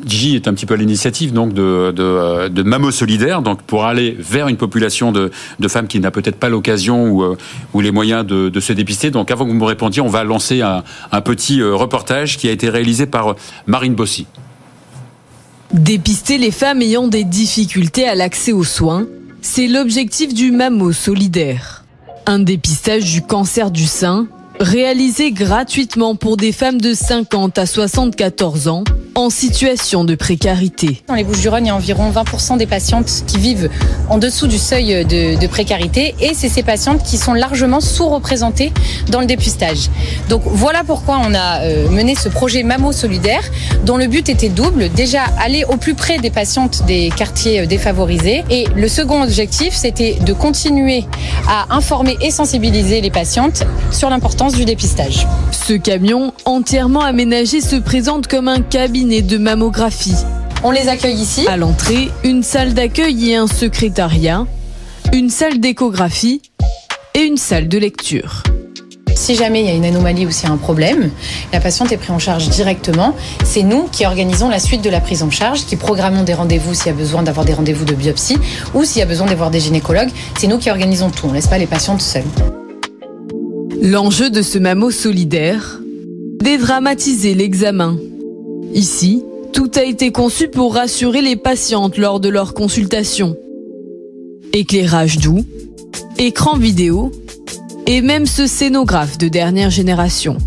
J 0.05 0.35
est 0.35 0.47
un 0.47 0.53
petit 0.53 0.65
peu 0.65 0.73
à 0.73 0.77
l'initiative 0.77 1.31
donc 1.31 1.53
de, 1.53 1.91
de, 1.91 2.03
euh, 2.03 2.49
de 2.49 2.63
Mamo 2.63 2.91
Solidaire, 2.91 3.41
donc 3.41 3.61
pour 3.61 3.85
aller 3.85 4.17
vers 4.19 4.49
une 4.49 4.57
population 4.57 5.11
de, 5.11 5.31
de 5.59 5.67
femmes 5.67 5.87
qui 5.87 5.99
n'a 5.99 6.11
peut-être 6.11 6.35
pas 6.35 6.49
l'occasion 6.49 7.07
ou, 7.07 7.23
euh, 7.23 7.37
ou 7.73 7.79
les 7.79 7.91
moyens 7.91 8.25
de, 8.25 8.49
de 8.49 8.59
se 8.59 8.73
dépister. 8.73 9.11
Donc, 9.11 9.31
avant 9.31 9.45
que 9.45 9.51
vous 9.51 9.55
me 9.55 9.63
répondiez, 9.63 10.01
on 10.01 10.09
va 10.09 10.23
lancer 10.25 10.61
un, 10.61 10.83
un 11.11 11.21
petit 11.21 11.61
euh, 11.61 11.73
reportage 11.75 12.37
qui 12.37 12.49
a 12.49 12.51
été 12.51 12.69
réalisé 12.69 13.05
par 13.05 13.29
euh, 13.29 13.35
Marine 13.65 13.95
Bossy. 13.95 14.25
Dépister 15.71 16.37
les 16.37 16.51
femmes 16.51 16.81
ayant 16.81 17.07
des 17.07 17.23
difficultés 17.23 18.07
à 18.07 18.15
l'accès 18.15 18.51
aux 18.51 18.65
soins, 18.65 19.05
c'est 19.41 19.67
l'objectif 19.67 20.33
du 20.33 20.51
MAMO 20.51 20.91
solidaire. 20.91 21.82
Un 22.25 22.39
dépistage 22.39 23.11
du 23.11 23.21
cancer 23.21 23.69
du 23.69 23.85
sein 23.85 24.27
réalisé 24.63 25.31
gratuitement 25.31 26.15
pour 26.15 26.37
des 26.37 26.51
femmes 26.51 26.79
de 26.79 26.93
50 26.93 27.57
à 27.57 27.65
74 27.65 28.69
ans 28.69 28.83
en 29.15 29.29
situation 29.29 30.05
de 30.05 30.15
précarité. 30.15 31.03
Dans 31.07 31.13
les 31.13 31.23
Bouches-du-Rhône, 31.23 31.65
il 31.65 31.67
y 31.67 31.71
a 31.71 31.75
environ 31.75 32.09
20% 32.09 32.57
des 32.57 32.65
patientes 32.65 33.23
qui 33.27 33.37
vivent 33.37 33.69
en 34.09 34.17
dessous 34.17 34.47
du 34.47 34.57
seuil 34.57 35.05
de, 35.05 35.47
précarité 35.47 36.15
et 36.19 36.33
c'est 36.33 36.49
ces 36.49 36.63
patientes 36.63 37.03
qui 37.03 37.17
sont 37.17 37.33
largement 37.33 37.79
sous-représentées 37.79 38.71
dans 39.09 39.19
le 39.19 39.27
dépistage. 39.27 39.89
Donc 40.29 40.41
voilà 40.45 40.83
pourquoi 40.83 41.19
on 41.23 41.33
a 41.35 41.61
euh, 41.61 41.89
mené 41.89 42.15
ce 42.15 42.29
projet 42.29 42.63
Mamo 42.63 42.91
Solidaire 42.91 43.43
dont 43.85 43.97
le 43.97 44.07
but 44.07 44.29
était 44.29 44.49
double. 44.49 44.89
Déjà 44.89 45.23
aller 45.39 45.63
au 45.65 45.77
plus 45.77 45.93
près 45.93 46.17
des 46.17 46.31
patientes 46.31 46.83
des 46.87 47.11
quartiers 47.15 47.59
euh, 47.59 47.65
défavorisés 47.67 48.43
et 48.49 48.65
le 48.75 48.87
second 48.87 49.21
objectif 49.21 49.75
c'était 49.75 50.15
de 50.25 50.33
continuer 50.33 51.05
à 51.47 51.75
informer 51.75 52.17
et 52.21 52.31
sensibiliser 52.31 53.01
les 53.01 53.11
patientes 53.11 53.63
sur 53.91 54.09
l'importance 54.09 54.52
du 54.55 54.65
dépistage. 54.65 55.27
Ce 55.51 55.73
camion, 55.73 56.33
entièrement 56.45 57.01
aménagé, 57.01 57.61
se 57.61 57.75
présente 57.75 58.27
comme 58.27 58.47
un 58.47 58.61
cabinet 58.61 59.21
de 59.21 59.37
mammographie. 59.37 60.15
On 60.63 60.71
les 60.71 60.87
accueille 60.87 61.15
ici. 61.15 61.47
À 61.47 61.57
l'entrée, 61.57 62.09
une 62.23 62.43
salle 62.43 62.73
d'accueil 62.73 63.31
et 63.31 63.35
un 63.35 63.47
secrétariat, 63.47 64.45
une 65.11 65.29
salle 65.29 65.59
d'échographie 65.59 66.41
et 67.15 67.21
une 67.21 67.37
salle 67.37 67.67
de 67.67 67.77
lecture. 67.77 68.43
Si 69.15 69.35
jamais 69.35 69.61
il 69.61 69.67
y 69.67 69.69
a 69.69 69.73
une 69.73 69.85
anomalie 69.85 70.25
ou 70.25 70.31
s'il 70.31 70.49
y 70.49 70.51
a 70.51 70.53
un 70.53 70.57
problème, 70.57 71.09
la 71.51 71.59
patiente 71.59 71.91
est 71.91 71.97
prise 71.97 72.11
en 72.11 72.19
charge 72.19 72.49
directement. 72.49 73.15
C'est 73.45 73.63
nous 73.63 73.87
qui 73.91 74.05
organisons 74.05 74.49
la 74.49 74.59
suite 74.59 74.81
de 74.81 74.89
la 74.89 74.99
prise 74.99 75.23
en 75.23 75.29
charge, 75.29 75.65
qui 75.65 75.75
programmons 75.75 76.23
des 76.23 76.33
rendez-vous 76.33 76.73
s'il 76.73 76.87
y 76.87 76.89
a 76.89 76.93
besoin 76.93 77.23
d'avoir 77.23 77.45
des 77.45 77.53
rendez-vous 77.53 77.85
de 77.85 77.93
biopsie 77.93 78.37
ou 78.73 78.83
s'il 78.83 78.99
y 78.99 79.03
a 79.03 79.05
besoin 79.05 79.27
d'avoir 79.27 79.51
des 79.51 79.59
gynécologues. 79.59 80.11
C'est 80.37 80.47
nous 80.47 80.57
qui 80.57 80.69
organisons 80.69 81.09
tout. 81.09 81.27
On 81.27 81.29
ne 81.29 81.35
laisse 81.35 81.47
pas 81.47 81.57
les 81.57 81.67
patientes 81.67 82.01
seules. 82.01 82.23
L'enjeu 83.85 84.29
de 84.29 84.41
ce 84.41 84.57
MAMO 84.59 84.91
solidaire 84.91 85.81
Dédramatiser 86.39 87.33
l'examen. 87.35 87.97
Ici, 88.73 89.21
tout 89.51 89.69
a 89.75 89.83
été 89.83 90.13
conçu 90.13 90.47
pour 90.47 90.75
rassurer 90.75 91.21
les 91.21 91.35
patientes 91.35 91.97
lors 91.97 92.21
de 92.21 92.29
leur 92.29 92.53
consultation. 92.53 93.35
Éclairage 94.53 95.17
doux, 95.17 95.43
écran 96.17 96.55
vidéo 96.55 97.11
et 97.85 98.01
même 98.01 98.25
ce 98.25 98.47
scénographe 98.47 99.17
de 99.17 99.27
dernière 99.27 99.69
génération. 99.69 100.37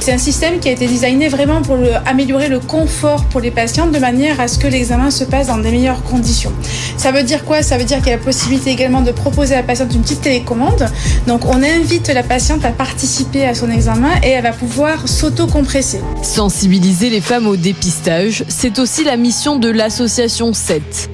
C'est 0.00 0.12
un 0.12 0.18
système 0.18 0.60
qui 0.60 0.70
a 0.70 0.72
été 0.72 0.86
designé 0.86 1.28
vraiment 1.28 1.60
pour 1.60 1.76
améliorer 2.06 2.48
le 2.48 2.58
confort 2.58 3.26
pour 3.26 3.40
les 3.40 3.50
patientes 3.50 3.92
de 3.92 3.98
manière 3.98 4.40
à 4.40 4.48
ce 4.48 4.58
que 4.58 4.66
l'examen 4.66 5.10
se 5.10 5.24
passe 5.24 5.48
dans 5.48 5.58
des 5.58 5.70
meilleures 5.70 6.02
conditions. 6.02 6.52
Ça 6.96 7.12
veut 7.12 7.22
dire 7.22 7.44
quoi? 7.44 7.62
Ça 7.62 7.76
veut 7.76 7.84
dire 7.84 7.98
qu'il 7.98 8.08
y 8.08 8.12
a 8.12 8.16
la 8.16 8.22
possibilité 8.22 8.70
également 8.70 9.02
de 9.02 9.12
proposer 9.12 9.54
à 9.54 9.58
la 9.58 9.62
patiente 9.62 9.94
une 9.94 10.00
petite 10.00 10.22
télécommande. 10.22 10.88
Donc 11.26 11.44
on 11.44 11.62
invite 11.62 12.08
la 12.08 12.22
patiente 12.22 12.64
à 12.64 12.70
participer 12.70 13.44
à 13.44 13.54
son 13.54 13.70
examen 13.70 14.10
et 14.24 14.30
elle 14.30 14.42
va 14.42 14.52
pouvoir 14.52 15.06
s'auto-compresser. 15.06 16.00
Sensibiliser 16.22 17.10
les 17.10 17.20
femmes 17.20 17.46
au 17.46 17.56
dépistage, 17.56 18.44
c'est 18.48 18.78
aussi 18.78 19.04
la 19.04 19.18
mission 19.18 19.56
de 19.56 19.68
l'association 19.68 20.54
7. 20.54 21.10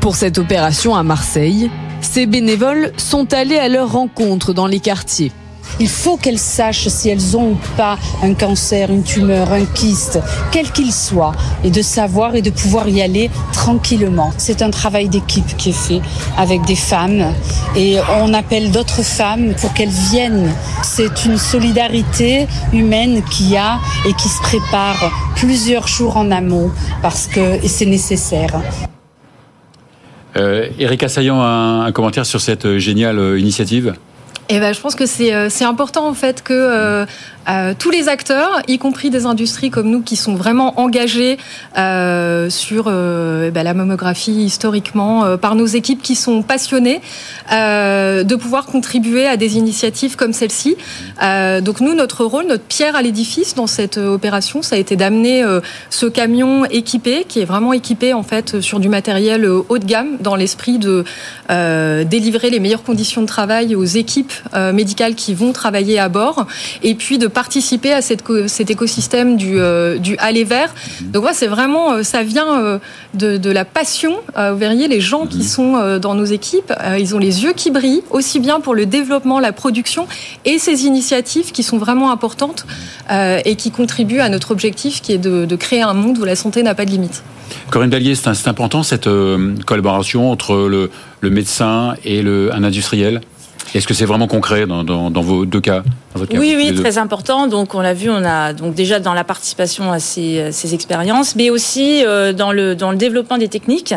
Pour 0.00 0.14
cette 0.14 0.38
opération 0.38 0.94
à 0.94 1.02
Marseille, 1.02 1.70
ces 2.00 2.26
bénévoles 2.26 2.92
sont 2.98 3.34
allés 3.34 3.58
à 3.58 3.68
leur 3.68 3.90
rencontre 3.90 4.52
dans 4.52 4.68
les 4.68 4.78
quartiers. 4.78 5.32
Il 5.80 5.88
faut 5.88 6.16
qu'elles 6.16 6.38
sachent 6.38 6.88
si 6.88 7.08
elles 7.08 7.36
ont 7.36 7.50
ou 7.50 7.58
pas 7.76 7.98
un 8.22 8.34
cancer, 8.34 8.90
une 8.90 9.02
tumeur, 9.02 9.52
un 9.52 9.64
kyste, 9.64 10.18
quel 10.50 10.70
qu'il 10.70 10.92
soit, 10.92 11.32
et 11.64 11.70
de 11.70 11.82
savoir 11.82 12.34
et 12.34 12.42
de 12.42 12.50
pouvoir 12.50 12.88
y 12.88 13.02
aller 13.02 13.30
tranquillement. 13.52 14.32
C'est 14.36 14.62
un 14.62 14.70
travail 14.70 15.08
d'équipe 15.08 15.56
qui 15.56 15.70
est 15.70 15.72
fait 15.72 16.00
avec 16.36 16.64
des 16.64 16.76
femmes 16.76 17.32
et 17.76 17.96
on 18.20 18.34
appelle 18.34 18.70
d'autres 18.70 19.02
femmes 19.02 19.54
pour 19.60 19.72
qu'elles 19.74 19.88
viennent. 19.88 20.52
C'est 20.82 21.24
une 21.24 21.38
solidarité 21.38 22.46
humaine 22.72 23.22
qu'il 23.30 23.50
y 23.50 23.56
a 23.56 23.78
et 24.06 24.12
qui 24.14 24.28
se 24.28 24.40
prépare 24.42 25.10
plusieurs 25.36 25.86
jours 25.86 26.16
en 26.16 26.30
amont 26.30 26.70
parce 27.02 27.26
que 27.26 27.58
c'est 27.66 27.86
nécessaire. 27.86 28.60
Euh, 30.36 30.68
Eric 30.78 31.02
Assaillant, 31.02 31.40
un, 31.40 31.84
un 31.84 31.92
commentaire 31.92 32.26
sur 32.26 32.40
cette 32.40 32.66
euh, 32.66 32.78
géniale 32.78 33.18
euh, 33.18 33.40
initiative? 33.40 33.94
Et 34.50 34.60
ben, 34.60 34.72
je 34.72 34.80
pense 34.80 34.94
que 34.94 35.04
c'est 35.04 35.34
euh, 35.34 35.50
c'est 35.50 35.64
important 35.64 36.08
en 36.08 36.14
fait 36.14 36.42
que 36.42 36.54
euh, 36.54 37.04
euh, 37.48 37.74
tous 37.78 37.90
les 37.90 38.08
acteurs, 38.08 38.60
y 38.68 38.78
compris 38.78 39.10
des 39.10 39.24
industries 39.24 39.70
comme 39.70 39.88
nous 39.88 40.02
qui 40.02 40.16
sont 40.16 40.34
vraiment 40.34 40.78
engagés 40.80 41.38
euh, 41.78 42.50
sur 42.50 42.84
euh, 42.88 43.50
ben, 43.50 43.62
la 43.62 43.72
mammographie 43.72 44.44
historiquement 44.44 45.24
euh, 45.24 45.36
par 45.36 45.54
nos 45.54 45.66
équipes 45.66 46.02
qui 46.02 46.14
sont 46.14 46.42
passionnées, 46.42 47.00
de 47.50 48.34
pouvoir 48.36 48.66
contribuer 48.66 49.26
à 49.26 49.36
des 49.36 49.56
initiatives 49.56 50.16
comme 50.16 50.32
celle-ci. 50.32 50.76
Donc 51.62 51.80
nous, 51.80 51.94
notre 51.94 52.24
rôle, 52.24 52.46
notre 52.46 52.64
pierre 52.64 52.96
à 52.96 53.02
l'édifice 53.02 53.54
dans 53.54 53.66
cette 53.66 53.96
opération, 53.96 54.62
ça 54.62 54.76
a 54.76 54.78
été 54.78 54.96
d'amener 54.96 55.44
ce 55.90 56.06
camion 56.06 56.64
équipé, 56.66 57.24
qui 57.26 57.40
est 57.40 57.44
vraiment 57.44 57.72
équipé 57.72 58.12
en 58.12 58.22
fait 58.22 58.60
sur 58.60 58.80
du 58.80 58.88
matériel 58.88 59.46
haut 59.46 59.78
de 59.78 59.84
gamme, 59.84 60.18
dans 60.20 60.36
l'esprit 60.36 60.78
de 60.78 61.04
délivrer 62.04 62.50
les 62.50 62.60
meilleures 62.60 62.82
conditions 62.82 63.22
de 63.22 63.26
travail 63.26 63.74
aux 63.74 63.84
équipes 63.84 64.32
médicales 64.72 65.14
qui 65.14 65.34
vont 65.34 65.52
travailler 65.52 65.98
à 65.98 66.08
bord, 66.08 66.46
et 66.82 66.94
puis 66.94 67.18
de 67.18 67.26
participer 67.26 67.92
à 67.92 68.02
cette, 68.02 68.24
cet 68.46 68.70
écosystème 68.70 69.36
du, 69.36 69.58
du 70.00 70.16
aller 70.18 70.44
vert. 70.44 70.74
Donc 71.02 71.22
moi, 71.22 71.32
c'est 71.32 71.46
vraiment, 71.46 72.02
ça 72.02 72.22
vient 72.22 72.80
de, 73.14 73.36
de, 73.36 73.50
la 73.50 73.64
passion. 73.64 74.16
vous 74.36 74.56
verriez 74.56 74.88
les 74.88 75.00
gens 75.00 75.26
qui 75.26 75.44
sont 75.44 75.98
dans 75.98 76.14
nos 76.14 76.24
équipes, 76.24 76.72
ils 76.98 77.14
ont 77.14 77.18
les 77.18 77.44
yeux 77.44 77.52
qui 77.54 77.70
brillent, 77.70 78.02
aussi 78.10 78.40
bien 78.40 78.60
pour 78.60 78.74
le 78.74 78.86
développement, 78.86 79.40
la 79.40 79.52
production, 79.52 80.06
et 80.44 80.58
ces 80.58 80.86
initiatives 80.86 81.52
qui 81.52 81.62
sont 81.62 81.78
vraiment 81.78 82.10
importantes 82.10 82.66
et 83.10 83.56
qui 83.56 83.70
contribuent 83.70 84.20
à 84.20 84.28
notre 84.28 84.50
objectif 84.50 85.00
qui 85.00 85.12
est 85.12 85.18
de, 85.18 85.44
de 85.44 85.56
créer 85.56 85.82
un 85.82 85.94
monde 85.94 86.18
où 86.18 86.24
la 86.24 86.36
santé 86.36 86.62
n'a 86.62 86.74
pas 86.74 86.84
de 86.84 86.90
limite. 86.90 87.22
Corinne 87.70 87.90
Dallier, 87.90 88.14
c'est 88.14 88.48
important 88.48 88.82
cette 88.82 89.06
euh, 89.06 89.54
collaboration 89.66 90.30
entre 90.30 90.68
le, 90.68 90.90
médecin 91.30 91.94
et 92.04 92.22
le, 92.22 92.54
un 92.54 92.64
industriel? 92.64 93.20
Est-ce 93.74 93.86
que 93.86 93.94
c'est 93.94 94.04
vraiment 94.04 94.26
concret 94.26 94.66
dans, 94.66 95.10
vos 95.22 95.44
deux 95.44 95.60
cas, 95.60 95.82
Oui, 96.32 96.54
oui, 96.56 96.74
très 96.74 96.98
important. 96.98 97.46
Donc, 97.46 97.74
on 97.74 97.80
l'a 97.80 97.94
vu, 97.94 98.10
on 98.10 98.24
a 98.24 98.52
donc 98.52 98.74
déjà 98.74 99.00
dans 99.00 99.14
la 99.14 99.24
participation 99.24 99.92
à 99.92 99.98
ces, 99.98 100.74
expériences, 100.74 101.36
mais 101.36 101.50
aussi 101.50 102.04
euh, 102.04 102.32
dans 102.32 102.52
le 102.52 102.74
dans 102.74 102.90
le 102.90 102.96
développement 102.96 103.38
des 103.38 103.48
techniques. 103.48 103.94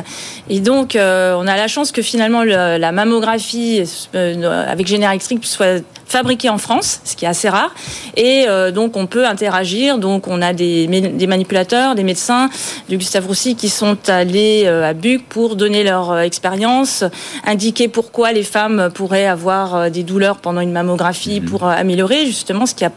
Et 0.49 0.59
donc, 0.59 0.95
euh, 0.95 1.35
on 1.37 1.47
a 1.47 1.55
la 1.55 1.67
chance 1.67 1.91
que 1.91 2.01
finalement 2.01 2.43
la 2.43 2.91
mammographie 2.91 3.83
avec 4.13 4.87
générique 4.87 5.23
soit 5.43 5.83
fabriqués 6.11 6.49
en 6.49 6.57
France, 6.57 6.99
ce 7.05 7.15
qui 7.15 7.23
est 7.23 7.27
assez 7.27 7.47
rare. 7.47 7.73
Et 8.17 8.45
euh, 8.47 8.71
donc, 8.71 8.97
on 8.97 9.07
peut 9.07 9.25
interagir. 9.25 9.97
Donc, 9.97 10.27
on 10.27 10.41
a 10.41 10.51
des, 10.51 10.85
des 10.87 11.27
manipulateurs, 11.27 11.95
des 11.95 12.03
médecins 12.03 12.49
du 12.89 12.97
Gustave 12.97 13.25
Roussy 13.25 13.55
qui 13.55 13.69
sont 13.69 13.97
allés 14.09 14.63
euh, 14.65 14.89
à 14.89 14.93
Buc 14.93 15.23
pour 15.29 15.55
donner 15.55 15.83
leur 15.83 16.11
euh, 16.11 16.21
expérience, 16.21 17.05
indiquer 17.45 17.87
pourquoi 17.87 18.33
les 18.33 18.43
femmes 18.43 18.89
pourraient 18.93 19.25
avoir 19.25 19.89
des 19.89 20.03
douleurs 20.03 20.37
pendant 20.37 20.59
une 20.59 20.73
mammographie 20.73 21.39
mhm. 21.39 21.49
pour 21.49 21.63
améliorer 21.63 22.25
justement 22.25 22.65
ce 22.65 22.75
qui 22.75 22.83
a 22.83 22.91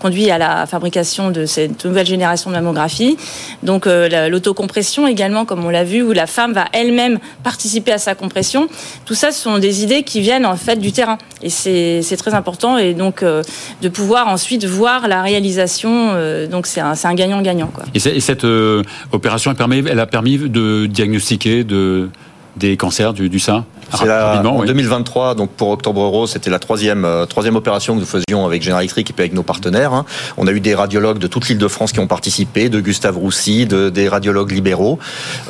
conduit 0.00 0.30
à 0.30 0.38
la 0.38 0.66
fabrication 0.66 1.30
de 1.30 1.46
cette 1.46 1.84
nouvelle 1.84 2.06
génération 2.06 2.50
de 2.50 2.54
mammographie. 2.54 3.16
Donc, 3.64 3.86
l'autocompression 3.86 5.08
également, 5.08 5.44
comme 5.44 5.64
on 5.64 5.70
l'a 5.70 5.84
vu, 5.84 6.02
où 6.02 6.12
la 6.12 6.26
femme 6.26 6.52
va 6.52 6.66
elle-même 6.72 7.18
participer 7.42 7.92
à 7.92 7.98
sa 7.98 8.14
compression. 8.14 8.68
Tout 9.04 9.14
ça, 9.14 9.32
ce 9.32 9.42
sont 9.42 9.58
des 9.58 9.82
idées 9.82 10.04
qui 10.04 10.20
viennent 10.20 10.46
en 10.46 10.56
fait 10.56 10.76
du 10.76 10.92
terrain. 10.92 11.18
Et 11.42 11.50
c'est 11.50 12.16
très 12.16 12.35
important 12.36 12.78
et 12.78 12.94
donc 12.94 13.22
euh, 13.22 13.42
de 13.82 13.88
pouvoir 13.88 14.28
ensuite 14.28 14.64
voir 14.64 15.08
la 15.08 15.22
réalisation. 15.22 16.10
Euh, 16.14 16.46
donc 16.46 16.66
c'est 16.66 16.80
un, 16.80 17.14
gagnant-gagnant. 17.14 17.70
Et, 17.94 17.98
et, 17.98 18.20
cette 18.20 18.44
euh, 18.44 18.82
opération, 19.12 19.52
elle, 19.58 19.88
elle 19.88 20.00
a 20.00 20.06
permis 20.06 20.38
de 20.38 20.86
diagnostiquer 20.86 21.64
de 21.64 22.08
des 22.56 22.76
cancers 22.76 23.12
du, 23.12 23.28
du 23.28 23.38
sein? 23.38 23.64
En 23.92 24.64
2023, 24.64 25.34
donc 25.34 25.50
pour 25.50 25.70
Octobre 25.70 26.04
Rose, 26.06 26.32
c'était 26.32 26.50
la 26.50 26.58
troisième, 26.58 27.04
euh, 27.04 27.26
troisième 27.26 27.56
opération 27.56 27.94
que 27.94 28.00
nous 28.00 28.06
faisions 28.06 28.44
avec 28.44 28.62
Généralectrique 28.62 29.10
et 29.10 29.12
puis 29.12 29.22
avec 29.22 29.32
nos 29.32 29.42
partenaires. 29.42 29.92
Hein. 29.92 30.04
On 30.36 30.46
a 30.46 30.52
eu 30.52 30.60
des 30.60 30.74
radiologues 30.74 31.18
de 31.18 31.26
toute 31.26 31.48
l'île 31.48 31.58
de 31.58 31.68
France 31.68 31.92
qui 31.92 32.00
ont 32.00 32.06
participé, 32.06 32.68
de 32.68 32.80
Gustave 32.80 33.16
Roussy, 33.16 33.66
de, 33.66 33.90
des 33.90 34.08
radiologues 34.08 34.50
libéraux. 34.50 34.98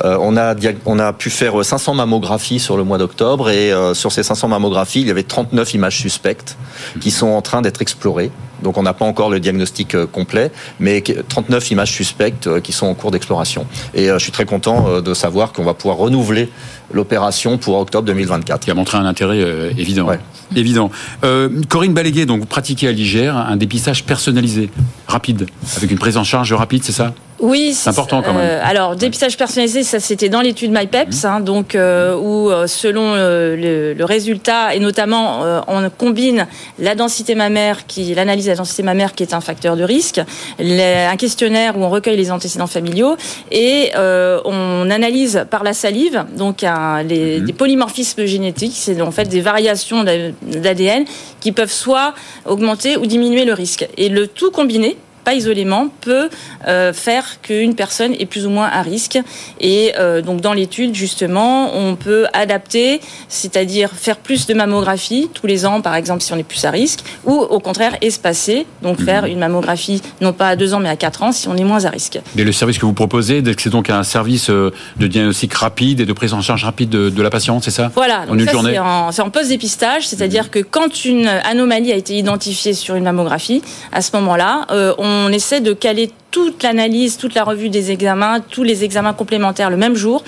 Euh, 0.03 0.17
on, 0.19 0.37
a, 0.37 0.55
on 0.85 0.99
a 0.99 1.13
pu 1.13 1.29
faire 1.29 1.63
500 1.63 1.95
mammographies 1.95 2.59
sur 2.59 2.77
le 2.77 2.83
mois 2.83 2.97
d'octobre 2.97 3.49
et 3.49 3.71
euh, 3.71 3.93
sur 3.93 4.11
ces 4.11 4.23
500 4.23 4.47
mammographies, 4.47 5.01
il 5.01 5.07
y 5.07 5.11
avait 5.11 5.23
39 5.23 5.73
images 5.73 5.97
suspectes 5.97 6.57
qui 6.99 7.11
sont 7.11 7.27
en 7.27 7.41
train 7.41 7.61
d'être 7.61 7.81
explorées. 7.81 8.31
Donc 8.63 8.77
on 8.77 8.83
n'a 8.83 8.93
pas 8.93 9.05
encore 9.05 9.29
le 9.29 9.39
diagnostic 9.39 9.93
euh, 9.93 10.07
complet, 10.07 10.51
mais 10.79 11.01
39 11.01 11.71
images 11.71 11.91
suspectes 11.91 12.47
euh, 12.47 12.59
qui 12.59 12.71
sont 12.71 12.87
en 12.87 12.95
cours 12.95 13.11
d'exploration. 13.11 13.67
Et 13.93 14.07
je 14.07 14.17
suis 14.17 14.31
très 14.31 14.45
content 14.45 15.01
de 15.01 15.13
savoir 15.13 15.53
qu'on 15.53 15.63
va 15.63 15.73
pouvoir 15.73 15.97
renouveler 15.97 16.49
l'opération 16.91 17.57
pour 17.57 17.77
octobre 17.77 18.05
2024. 18.07 18.63
Qui 18.63 18.71
a 18.71 18.73
montré 18.73 18.97
un 18.97 19.05
intérêt 19.05 19.41
euh, 19.41 19.71
évident. 19.77 20.09
Évident. 20.55 20.91
Euh, 21.23 21.49
Corinne 21.69 21.93
Balégué, 21.93 22.25
donc 22.25 22.39
vous 22.39 22.45
pratiquez 22.45 22.87
à 22.87 22.91
l'IGER 22.91 23.33
un 23.35 23.57
dépistage 23.57 24.03
personnalisé, 24.05 24.69
rapide, 25.07 25.47
avec 25.75 25.91
une 25.91 25.97
prise 25.97 26.17
en 26.17 26.23
charge 26.23 26.53
rapide, 26.53 26.83
c'est 26.83 26.93
ça? 26.93 27.13
Oui, 27.39 27.73
c'est 27.73 27.89
important 27.89 28.23
quand 28.23 28.33
même. 28.33 28.41
Euh, 28.41 28.61
alors, 28.63 28.95
dépistage 28.95 29.37
personnalisé, 29.37 29.83
ça 29.83 29.99
c'était 29.99 30.29
dans 30.29 30.41
l'étude 30.41 30.71
MyPeps, 30.71 31.23
mmh. 31.23 31.27
hein, 31.27 31.39
donc 31.39 31.75
euh, 31.75 32.15
où 32.15 32.49
euh, 32.49 32.65
selon 32.65 33.13
le, 33.13 33.93
le, 33.93 34.05
résultat 34.05 34.73
et 34.73 34.79
notamment 34.79 35.41
on 35.67 35.89
combine 35.89 36.47
la 36.79 36.95
densité 36.95 37.35
mammaire, 37.35 37.85
qui 37.85 38.15
l'analyse 38.15 38.45
de 38.45 38.51
la 38.51 38.55
densité 38.55 38.83
mammaire 38.83 39.13
qui 39.13 39.23
est 39.23 39.33
un 39.33 39.41
facteur 39.41 39.75
de 39.75 39.83
risque, 39.83 40.21
un 40.59 41.15
questionnaire 41.17 41.77
où 41.77 41.83
on 41.83 41.89
recueille 41.89 42.15
les 42.15 42.31
antécédents 42.31 42.67
familiaux 42.67 43.17
et 43.51 43.91
on 43.95 44.89
analyse 44.89 45.45
par 45.49 45.63
la 45.63 45.73
salive 45.73 46.25
donc 46.35 46.63
un, 46.63 47.03
les, 47.03 47.41
mmh. 47.41 47.45
des 47.45 47.53
polymorphismes 47.53 48.25
génétiques, 48.25 48.75
c'est 48.75 49.01
en 49.01 49.11
fait 49.11 49.25
des 49.25 49.41
variations 49.41 50.03
d'ADN 50.03 51.03
qui 51.39 51.51
peuvent 51.51 51.71
soit 51.71 52.13
augmenter 52.45 52.97
ou 52.97 53.05
diminuer 53.05 53.45
le 53.45 53.53
risque. 53.53 53.87
Et 53.97 54.09
le 54.09 54.27
tout 54.27 54.51
combiné 54.51 54.97
pas 55.27 55.33
isolément, 55.33 55.89
peut 55.99 56.29
euh, 56.69 56.93
faire 56.93 57.41
qu'une 57.41 57.75
personne 57.75 58.13
est 58.13 58.25
plus 58.25 58.45
ou 58.45 58.49
moins 58.49 58.69
à 58.71 58.81
risque. 58.81 59.19
Et 59.59 59.91
euh, 59.99 60.21
donc 60.21 60.39
dans 60.39 60.53
l'étude, 60.53 60.95
justement, 60.95 61.75
on 61.75 61.97
peut 61.97 62.27
adapter, 62.31 63.01
c'est-à-dire 63.27 63.89
faire 63.91 64.15
plus 64.15 64.47
de 64.47 64.53
mammographie 64.53 65.29
tous 65.33 65.45
les 65.45 65.65
ans, 65.65 65.81
par 65.81 65.95
exemple, 65.95 66.21
si 66.21 66.31
on 66.31 66.37
est 66.37 66.43
plus 66.43 66.63
à 66.63 66.71
risque, 66.71 67.01
ou 67.25 67.33
au 67.33 67.59
contraire 67.59 67.97
espacer, 67.99 68.65
donc 68.81 69.01
faire 69.01 69.23
mhm. 69.23 69.31
une 69.31 69.39
mammographie 69.39 70.01
non 70.21 70.31
pas 70.31 70.47
à 70.47 70.55
deux 70.55 70.73
ans 70.73 70.79
mais 70.79 70.87
à 70.87 70.95
quatre 70.95 71.23
ans 71.23 71.33
si 71.33 71.49
on 71.49 71.57
est 71.57 71.65
moins 71.65 71.83
à 71.83 71.89
risque. 71.89 72.17
Et 72.37 72.45
le 72.45 72.53
service 72.53 72.77
que 72.77 72.85
vous 72.85 72.93
proposez, 72.93 73.43
c'est 73.57 73.69
donc 73.69 73.89
un 73.89 74.03
service 74.03 74.49
euh, 74.49 74.71
de 74.95 75.07
diagnostic 75.07 75.53
rapide 75.55 75.99
et 75.99 76.05
de 76.05 76.13
prise 76.13 76.33
en 76.33 76.41
charge 76.41 76.63
rapide 76.63 76.87
de, 76.89 77.21
la 77.21 77.29
patiente, 77.29 77.65
c'est 77.65 77.71
ça? 77.71 77.91
Voilà, 77.93 78.25
donc 78.27 78.39
ça 78.39 78.51
c'est 78.63 78.79
en, 78.79 79.09
en 79.09 79.29
post-dépistage, 79.29 80.07
c'est-à-dire 80.07 80.45
mhm. 80.45 80.49
que 80.51 80.59
quand 80.59 81.03
une 81.03 81.27
anomalie 81.27 81.91
a 81.91 81.97
été 81.97 82.17
identifiée 82.17 82.73
sur 82.73 82.95
une 82.95 83.03
mammographie, 83.03 83.61
à 83.91 84.01
ce 84.01 84.15
moment-là, 84.15 84.67
on 84.97 85.16
on 85.25 85.31
essaie 85.31 85.61
de 85.61 85.73
caler 85.73 86.09
toute 86.31 86.63
l'analyse, 86.63 87.17
toute 87.17 87.33
la 87.35 87.43
revue 87.43 87.69
des 87.69 87.91
examens, 87.91 88.41
tous 88.41 88.63
les 88.63 88.83
examens 88.83 89.13
complémentaires 89.13 89.69
le 89.69 89.77
même 89.77 89.95
jour 89.95 90.23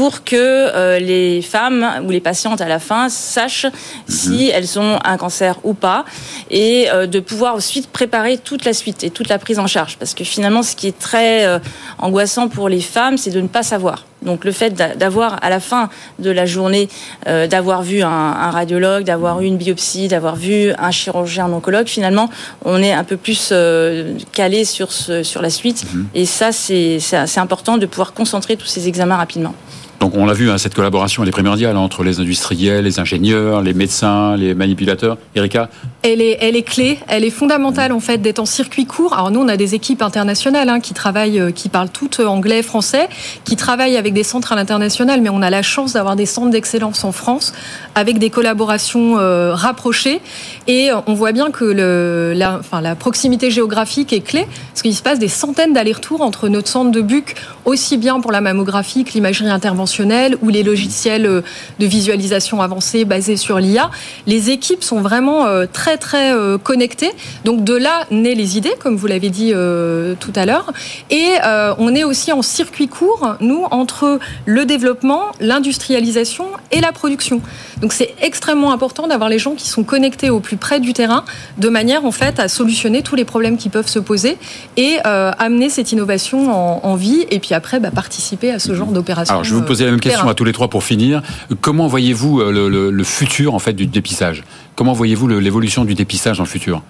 pour 0.00 0.24
que 0.24 0.34
euh, 0.34 0.98
les 0.98 1.42
femmes 1.42 1.86
ou 2.06 2.10
les 2.10 2.20
patientes 2.20 2.62
à 2.62 2.68
la 2.68 2.78
fin 2.78 3.10
sachent 3.10 3.66
si 4.08 4.46
mhm. 4.46 4.50
elles 4.54 4.78
ont 4.78 4.98
un 5.04 5.18
cancer 5.18 5.58
ou 5.62 5.74
pas 5.74 6.06
et 6.50 6.90
euh, 6.90 7.06
de 7.06 7.20
pouvoir 7.20 7.56
ensuite 7.56 7.88
préparer 7.88 8.38
toute 8.38 8.64
la 8.64 8.72
suite 8.72 9.04
et 9.04 9.10
toute 9.10 9.28
la 9.28 9.38
prise 9.38 9.58
en 9.58 9.66
charge 9.66 9.98
parce 9.98 10.14
que 10.14 10.24
finalement 10.24 10.62
ce 10.62 10.74
qui 10.74 10.86
est 10.86 10.98
très 10.98 11.44
euh, 11.44 11.58
angoissant 11.98 12.48
pour 12.48 12.70
les 12.70 12.80
femmes 12.80 13.18
c'est 13.18 13.30
de 13.30 13.42
ne 13.42 13.48
pas 13.48 13.62
savoir. 13.62 14.06
Donc 14.22 14.44
le 14.44 14.52
fait 14.52 14.70
d'avoir 14.98 15.42
à 15.42 15.48
la 15.48 15.60
fin 15.60 15.88
de 16.18 16.30
la 16.30 16.44
journée 16.44 16.90
d'avoir 17.24 17.82
vu 17.82 18.02
un, 18.02 18.50
radiologue, 18.50 19.04
d'avoir 19.04 19.40
eu 19.40 19.46
une 19.46 19.56
biopsie, 19.56 20.08
d'avoir 20.08 20.36
vu 20.36 20.74
un 20.78 20.90
chirurgien 20.90 21.46
un 21.46 21.52
oncologue, 21.54 21.86
finalement 21.86 22.28
on 22.66 22.82
est 22.82 22.92
un 22.92 23.04
peu 23.04 23.16
plus 23.16 23.50
calé 24.32 24.66
sur 24.66 24.92
ce, 24.92 25.22
sur 25.22 25.39
la 25.42 25.50
suite. 25.50 25.84
Mhm. 25.92 26.06
Et 26.14 26.26
ça, 26.26 26.52
c'est 26.52 27.38
important 27.38 27.78
de 27.78 27.86
pouvoir 27.86 28.12
concentrer 28.12 28.56
tous 28.56 28.66
ces 28.66 28.88
examens 28.88 29.16
rapidement. 29.16 29.54
Donc 30.00 30.16
on 30.16 30.24
l'a 30.24 30.32
vu, 30.32 30.50
hein, 30.50 30.56
cette 30.56 30.74
collaboration 30.74 31.22
elle 31.22 31.28
est 31.28 31.32
primordiale 31.32 31.76
entre 31.76 32.02
les 32.04 32.20
industriels, 32.20 32.84
les 32.84 33.00
ingénieurs, 33.00 33.60
les 33.60 33.74
médecins, 33.74 34.34
les 34.34 34.54
manipulateurs. 34.54 35.18
Erika 35.34 35.68
elle 36.02 36.22
est, 36.22 36.38
elle 36.40 36.56
est 36.56 36.62
clé, 36.62 36.98
elle 37.08 37.22
est 37.22 37.30
fondamentale 37.30 37.92
en 37.92 38.00
fait 38.00 38.16
d'être 38.16 38.38
en 38.38 38.46
circuit 38.46 38.86
court. 38.86 39.12
Alors 39.12 39.30
nous 39.30 39.40
on 39.40 39.48
a 39.48 39.58
des 39.58 39.74
équipes 39.74 40.00
internationales 40.00 40.70
hein, 40.70 40.80
qui 40.80 40.94
travaillent, 40.94 41.38
euh, 41.38 41.50
qui 41.50 41.68
parlent 41.68 41.90
toutes 41.90 42.20
anglais, 42.20 42.62
français, 42.62 43.10
qui 43.44 43.56
travaillent 43.56 43.98
avec 43.98 44.14
des 44.14 44.22
centres 44.22 44.52
à 44.52 44.56
l'international, 44.56 45.20
mais 45.20 45.28
on 45.28 45.42
a 45.42 45.50
la 45.50 45.60
chance 45.60 45.92
d'avoir 45.92 46.16
des 46.16 46.24
centres 46.24 46.50
d'excellence 46.50 47.04
en 47.04 47.12
France 47.12 47.52
avec 47.94 48.18
des 48.18 48.30
collaborations 48.30 49.18
euh, 49.18 49.54
rapprochées. 49.54 50.22
Et 50.66 50.88
on 51.06 51.12
voit 51.12 51.32
bien 51.32 51.50
que 51.50 51.66
la, 51.66 52.60
la 52.80 52.94
proximité 52.94 53.50
géographique 53.50 54.14
est 54.14 54.20
clé, 54.20 54.46
parce 54.70 54.80
qu'il 54.80 54.94
se 54.94 55.02
passe 55.02 55.18
des 55.18 55.28
centaines 55.28 55.74
d'allers-retours 55.74 56.22
entre 56.22 56.48
notre 56.48 56.68
centre 56.68 56.90
de 56.90 57.02
Buc, 57.02 57.34
aussi 57.66 57.98
bien 57.98 58.20
pour 58.20 58.32
la 58.32 58.40
mammographie 58.40 59.04
que 59.04 59.12
l'imagerie 59.12 59.50
interventionnelle 59.50 59.89
ou 60.42 60.48
les 60.48 60.62
logiciels 60.62 61.26
euh, 61.26 61.42
de 61.78 61.86
visualisation 61.86 62.60
avancée 62.60 63.04
basés 63.04 63.36
sur 63.36 63.58
l'IA. 63.58 63.90
Les 64.26 64.50
équipes 64.50 64.84
sont 64.84 65.00
vraiment 65.00 65.46
euh, 65.46 65.66
très 65.70 65.96
très 65.96 66.32
euh, 66.32 66.58
connectées. 66.58 67.10
Donc 67.44 67.64
de 67.64 67.74
là 67.74 68.06
naissent 68.10 68.30
les 68.36 68.58
idées, 68.58 68.74
comme 68.78 68.96
vous 68.96 69.06
l'avez 69.06 69.30
dit 69.30 69.52
tout 70.20 70.32
à 70.36 70.46
l'heure. 70.46 70.72
Et 71.10 71.30
on 71.78 71.94
est 71.94 72.04
aussi 72.04 72.32
en 72.32 72.42
circuit 72.42 72.86
court, 72.86 73.36
nous, 73.40 73.64
entre 73.70 74.20
le 74.46 74.64
développement, 74.64 75.26
l'industrialisation 75.40 76.46
et 76.70 76.80
la 76.80 76.92
production. 76.92 77.40
Donc 77.80 77.92
c'est 77.92 78.14
extrêmement 78.22 78.72
important 78.72 79.08
d'avoir 79.08 79.28
les 79.28 79.38
gens 79.38 79.54
qui 79.54 79.68
sont 79.68 79.82
connectés 79.82 80.30
au 80.30 80.38
plus 80.38 80.56
près 80.56 80.78
du 80.78 80.92
terrain, 80.92 81.24
de 81.58 81.68
manière 81.68 82.04
en 82.04 82.12
fait 82.12 82.38
à 82.38 82.48
solutionner 82.48 83.02
tous 83.02 83.16
les 83.16 83.24
problèmes 83.24 83.56
qui 83.56 83.68
peuvent 83.68 83.88
se 83.88 83.98
poser 83.98 84.38
et 84.76 84.98
amener 85.04 85.70
cette 85.70 85.90
innovation 85.90 86.84
en, 86.84 86.94
vie. 86.94 87.26
Et 87.30 87.40
puis 87.40 87.54
après, 87.54 87.80
bah, 87.80 87.90
participer 87.90 88.52
à 88.52 88.58
ce 88.58 88.74
genre 88.74 88.92
d'opération. 88.92 89.34
Alors 89.34 89.44
je 89.44 89.54
vais 89.54 89.60
vous 89.60 89.66
poser 89.66 89.79
la 89.84 89.90
même 89.90 90.00
question 90.00 90.28
à 90.28 90.34
tous 90.34 90.44
les 90.44 90.52
trois 90.52 90.68
pour 90.68 90.84
finir. 90.84 91.22
Comment 91.60 91.86
voyez-vous 91.86 92.40
euh, 92.40 92.90
le, 92.90 93.04
futur 93.04 93.54
en 93.54 93.58
fait 93.58 93.72
du 93.72 93.86
dépistage? 93.86 94.44
Comment 94.76 94.92
voyez-vous 94.92 95.28
l'évolution 95.28 95.84
du 95.84 95.94
dépistage 95.94 96.38
dans 96.38 96.44
le 96.44 96.48
futur? 96.48 96.82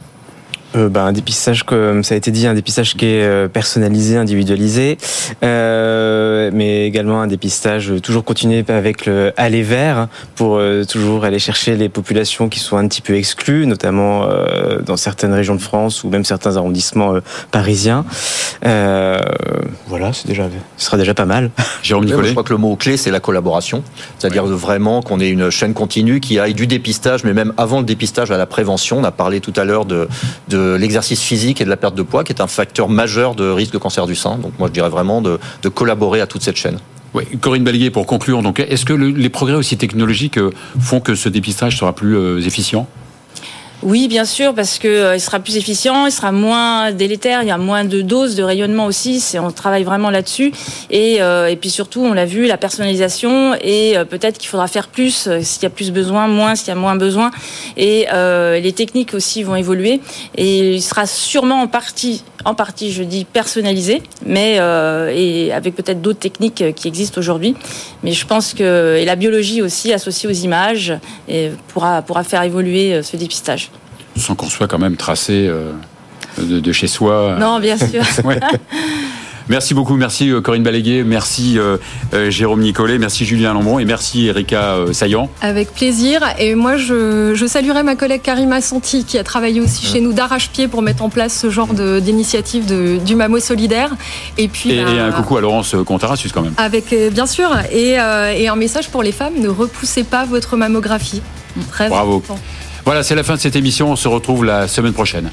Euh, 0.77 0.89
bah, 0.89 1.05
Un 1.05 1.13
dépistage, 1.13 1.65
comme 1.65 2.05
ça 2.05 2.15
a 2.15 2.19
été 2.19 2.31
dit, 2.31 2.47
un 2.47 2.55
dépistage 2.55 2.95
qui 2.97 3.07
est 3.07 3.23
euh, 3.23 3.49
personnalisé, 3.49 4.17
individualisé, 4.17 4.99
euh, 5.43 6.51
mais 6.53 6.87
également 6.87 7.21
un 7.21 7.27
dépistage 7.27 7.93
toujours 8.03 8.25
continué 8.25 8.65
avec 8.69 9.07
le 9.07 9.33
aller 9.37 9.63
vers 9.63 10.09
pour 10.37 10.57
euh, 10.57 10.85
toujours 10.85 11.25
aller 11.25 11.39
chercher 11.39 11.77
les 11.77 11.89
populations 11.89 12.49
qui 12.49 12.59
sont 12.59 12.77
un 12.77 12.87
petit 12.89 13.01
peu 13.01 13.15
exclues, 13.15 13.67
notamment 13.67 14.25
euh, 14.25 14.81
dans 14.81 14.97
certaines 14.97 15.33
régions 15.33 15.55
de 15.55 15.61
France 15.61 16.05
ou 16.05 16.11
même 16.11 16.25
certains 16.25 16.57
arrondissements 16.57 17.15
euh, 17.15 17.21
parisiens. 17.51 18.05
Euh, 18.67 19.19
voilà, 19.87 20.13
c'est 20.13 20.29
déjà, 20.29 20.49
ce 20.77 20.85
sera 20.85 20.97
déjà 20.97 21.15
pas 21.15 21.25
mal. 21.25 21.51
Jérôme 21.83 22.05
Nicolet 22.05 22.29
Je 22.29 22.33
crois 22.33 22.45
que 22.45 22.53
le 22.53 22.59
mot-clé, 22.59 22.97
c'est 22.97 23.11
la 23.11 23.21
collaboration. 23.21 23.83
C'est-à-dire 24.19 24.45
vraiment 24.45 25.03
qu'on 25.03 25.21
ait 25.21 25.31
une 25.31 25.51
chaîne 25.51 25.75
continue 25.75 26.21
qui 26.21 26.39
aille 26.39 26.55
du 26.55 26.67
dépistage, 26.67 27.25
mais 27.25 27.33
même 27.33 27.53
avant 27.57 27.79
le 27.79 27.85
dépistage 27.85 28.31
à 28.31 28.39
la 28.39 28.47
prévention. 28.47 28.99
On 28.99 29.05
a 29.05 29.11
parlé 29.11 29.41
tout 29.41 29.53
à 29.57 29.65
l'heure 29.65 29.85
de, 29.85 30.09
de 30.49 30.60
l'exercice 30.79 31.21
physique 31.23 31.61
et 31.61 31.65
de 31.65 31.71
la 31.71 31.77
perte 31.77 31.95
de 31.95 32.03
poids, 32.03 32.25
qui 32.25 32.33
est 32.33 32.41
un 32.41 32.47
facteur 32.47 32.89
majeur 32.89 33.35
de 33.35 33.49
risque 33.49 33.73
de 33.73 33.79
cancer 33.79 34.07
du 34.07 34.15
sein. 34.15 34.37
Donc 34.39 34.53
moi, 34.59 34.69
je 34.69 34.73
dirais 34.73 34.89
vraiment 34.91 35.21
de, 35.21 35.39
collaborer 35.75 36.21
à 36.21 36.27
toute 36.27 36.43
cette 36.43 36.57
chaîne. 36.57 36.79
Corinne 37.41 37.65
Balégué, 37.65 37.91
pour 37.91 38.07
conclure, 38.07 38.41
est-ce 38.59 38.85
que 38.85 38.93
le- 38.93 39.09
les 39.11 39.29
progrès 39.29 39.57
aussi 39.57 39.77
technologiques 39.77 40.39
euh, 40.39 40.51
font 40.81 41.01
que 41.01 41.15
ce 41.17 41.29
dépistage 41.29 41.77
sera 41.77 41.93
plus 41.93 42.17
euh, 42.17 42.41
efficient? 42.41 42.87
Oui, 43.83 44.09
bien 44.09 44.27
sûr, 44.27 44.53
parce 44.53 44.79
que 44.79 44.89
euh, 44.89 45.17
il 45.17 45.21
sera 45.21 45.39
plus 45.39 45.57
efficient, 45.57 46.05
il 46.05 46.13
sera 46.13 46.33
moins 46.33 46.93
délétère, 46.93 47.43
il 47.43 47.49
y 47.49 47.51
a 47.51 47.57
moins 47.57 47.85
de 47.85 48.03
doses 48.03 48.35
de 48.35 48.43
rayonnement 48.43 48.85
aussi. 48.85 49.21
C'est 49.21 49.39
on 49.39 49.51
travaille 49.51 49.85
vraiment 49.85 50.11
là-dessus. 50.11 50.53
Et, 50.91 51.23
euh, 51.23 51.49
et 51.49 51.57
puis 51.57 51.71
surtout, 51.71 52.03
on 52.03 52.13
l'a 52.13 52.27
vu, 52.27 52.47
la 52.47 52.59
personnalisation 52.59 53.55
et 53.55 53.97
euh, 53.97 54.05
peut-être 54.05 54.37
qu'il 54.37 54.51
faudra 54.51 54.67
faire 54.67 54.89
plus 54.89 55.29
euh, 55.29 55.41
s'il 55.43 55.63
y 55.63 55.67
a 55.67 55.71
plus 55.71 55.93
besoin, 55.93 56.29
moins 56.29 56.57
s'il 56.57 56.69
y 56.69 56.73
a 56.73 56.75
moins 56.75 56.97
besoin. 56.97 57.31
Et 57.79 58.07
les 58.61 58.73
techniques 58.73 59.15
aussi 59.15 59.43
vont 59.43 59.57
évoluer. 59.57 60.01
Et 60.37 60.75
il 60.75 60.83
sera 60.83 61.07
sûrement 61.07 61.63
en 61.63 61.67
partie, 61.67 62.23
en 62.45 62.55
partie, 62.55 62.93
je 62.93 63.03
dis 63.03 63.25
personnalisé, 63.25 64.03
mais 64.25 64.57
euh, 64.59 65.13
et 65.15 65.53
avec 65.53 65.75
peut-être 65.75 66.01
d'autres 66.01 66.19
techniques 66.19 66.63
euh, 66.63 66.73
qui 66.73 66.89
existent 66.89 67.19
aujourd'hui. 67.19 67.55
Mais 68.03 68.13
je 68.13 68.27
pense 68.27 68.55
que 68.55 68.97
et 68.97 69.05
la 69.05 69.17
biologie 69.17 69.63
aussi 69.63 69.93
associée 69.93 70.29
aux 70.29 70.33
images 70.33 70.95
et 71.29 71.51
pourra 71.69 72.03
pourra 72.03 72.25
faire 72.25 72.43
évoluer 72.43 72.95
euh, 72.95 73.03
ce 73.03 73.17
dépistage. 73.17 73.71
Sans 74.17 74.35
qu'on 74.35 74.49
soit 74.49 74.69
quand 74.69 74.79
même 74.79 74.97
tracé 74.97 75.47
euh, 75.49 75.73
de, 76.39 76.61
de 76.61 76.73
chez 76.73 76.87
soi. 76.87 77.37
Non, 77.39 77.61
bien 77.61 77.77
sûr. 77.77 78.03
Ouais. 78.25 78.41
Merci 79.51 79.75
beaucoup, 79.75 79.97
merci 79.97 80.31
euh, 80.31 80.41
Corinne 80.41 80.63
Balégué, 80.63 81.03
merci 81.03 81.59
euh, 81.59 81.77
euh, 82.15 82.31
Jérôme 82.31 82.61
Nicolet, 82.61 82.99
merci 82.99 83.25
Julien 83.27 83.53
Lombron 83.53 83.81
et 83.81 83.85
merci 83.85 84.29
Erika 84.29 84.77
Saillant. 84.93 85.29
Avec 85.43 85.75
plaisir. 85.75 86.21
Et 86.39 86.55
moi, 86.55 86.77
je, 86.77 87.35
je 87.35 87.47
saluerai 87.47 87.83
ma 87.83 87.97
collègue 87.97 88.23
Karima 88.23 88.61
Santi, 88.61 89.05
qui 89.05 89.19
a 89.19 89.25
travaillé 89.25 89.61
aussi 89.61 89.85
chez 89.85 90.01
nous 90.01 90.13
d'arrache-pied 90.13 90.69
pour 90.69 90.83
mettre 90.83 91.03
en 91.03 91.09
place 91.09 91.37
ce 91.37 91.51
genre 91.51 91.75
de- 91.75 91.99
d'initiative 91.99 92.65
du 93.05 93.15
MAMO 93.17 93.41
solidaire. 93.41 93.91
Et 94.39 94.47
puis, 94.47 94.71
Et, 94.71 94.85
bah, 94.85 94.91
et 94.93 95.01
un 95.01 95.11
coucou 95.11 95.37
à 95.37 95.41
Laurence 95.41 95.75
Contarassus 95.85 96.31
quand 96.33 96.43
même. 96.43 96.55
Avec, 96.57 96.95
bien 97.13 97.27
sûr, 97.27 97.51
et, 97.73 97.99
euh, 97.99 98.33
et 98.33 98.47
un 98.47 98.57
message 98.57 98.89
pour 98.89 99.03
les 99.03 99.13
femmes 99.13 99.35
ne 99.37 99.49
repoussez 99.49 100.05
pas 100.05 100.27
votre 100.27 100.57
mammographie. 100.57 101.23
Très 101.73 101.89
Bravo. 101.89 102.19
important. 102.19 102.39
Voilà, 102.85 103.03
c'est 103.03 103.17
la 103.17 103.25
fin 103.25 103.35
de 103.35 103.41
cette 103.41 103.57
émission, 103.57 103.91
on 103.91 103.97
se 103.97 104.07
retrouve 104.07 104.45
la 104.45 104.69
semaine 104.69 104.93
prochaine. 104.93 105.29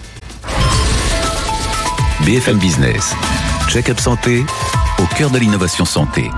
BFM 2.25 2.57
Business. 2.57 3.13
Check-up 3.69 3.99
santé 3.99 4.45
au 4.99 5.15
cœur 5.15 5.29
de 5.29 5.37
l'innovation 5.37 5.85
santé. 5.85 6.31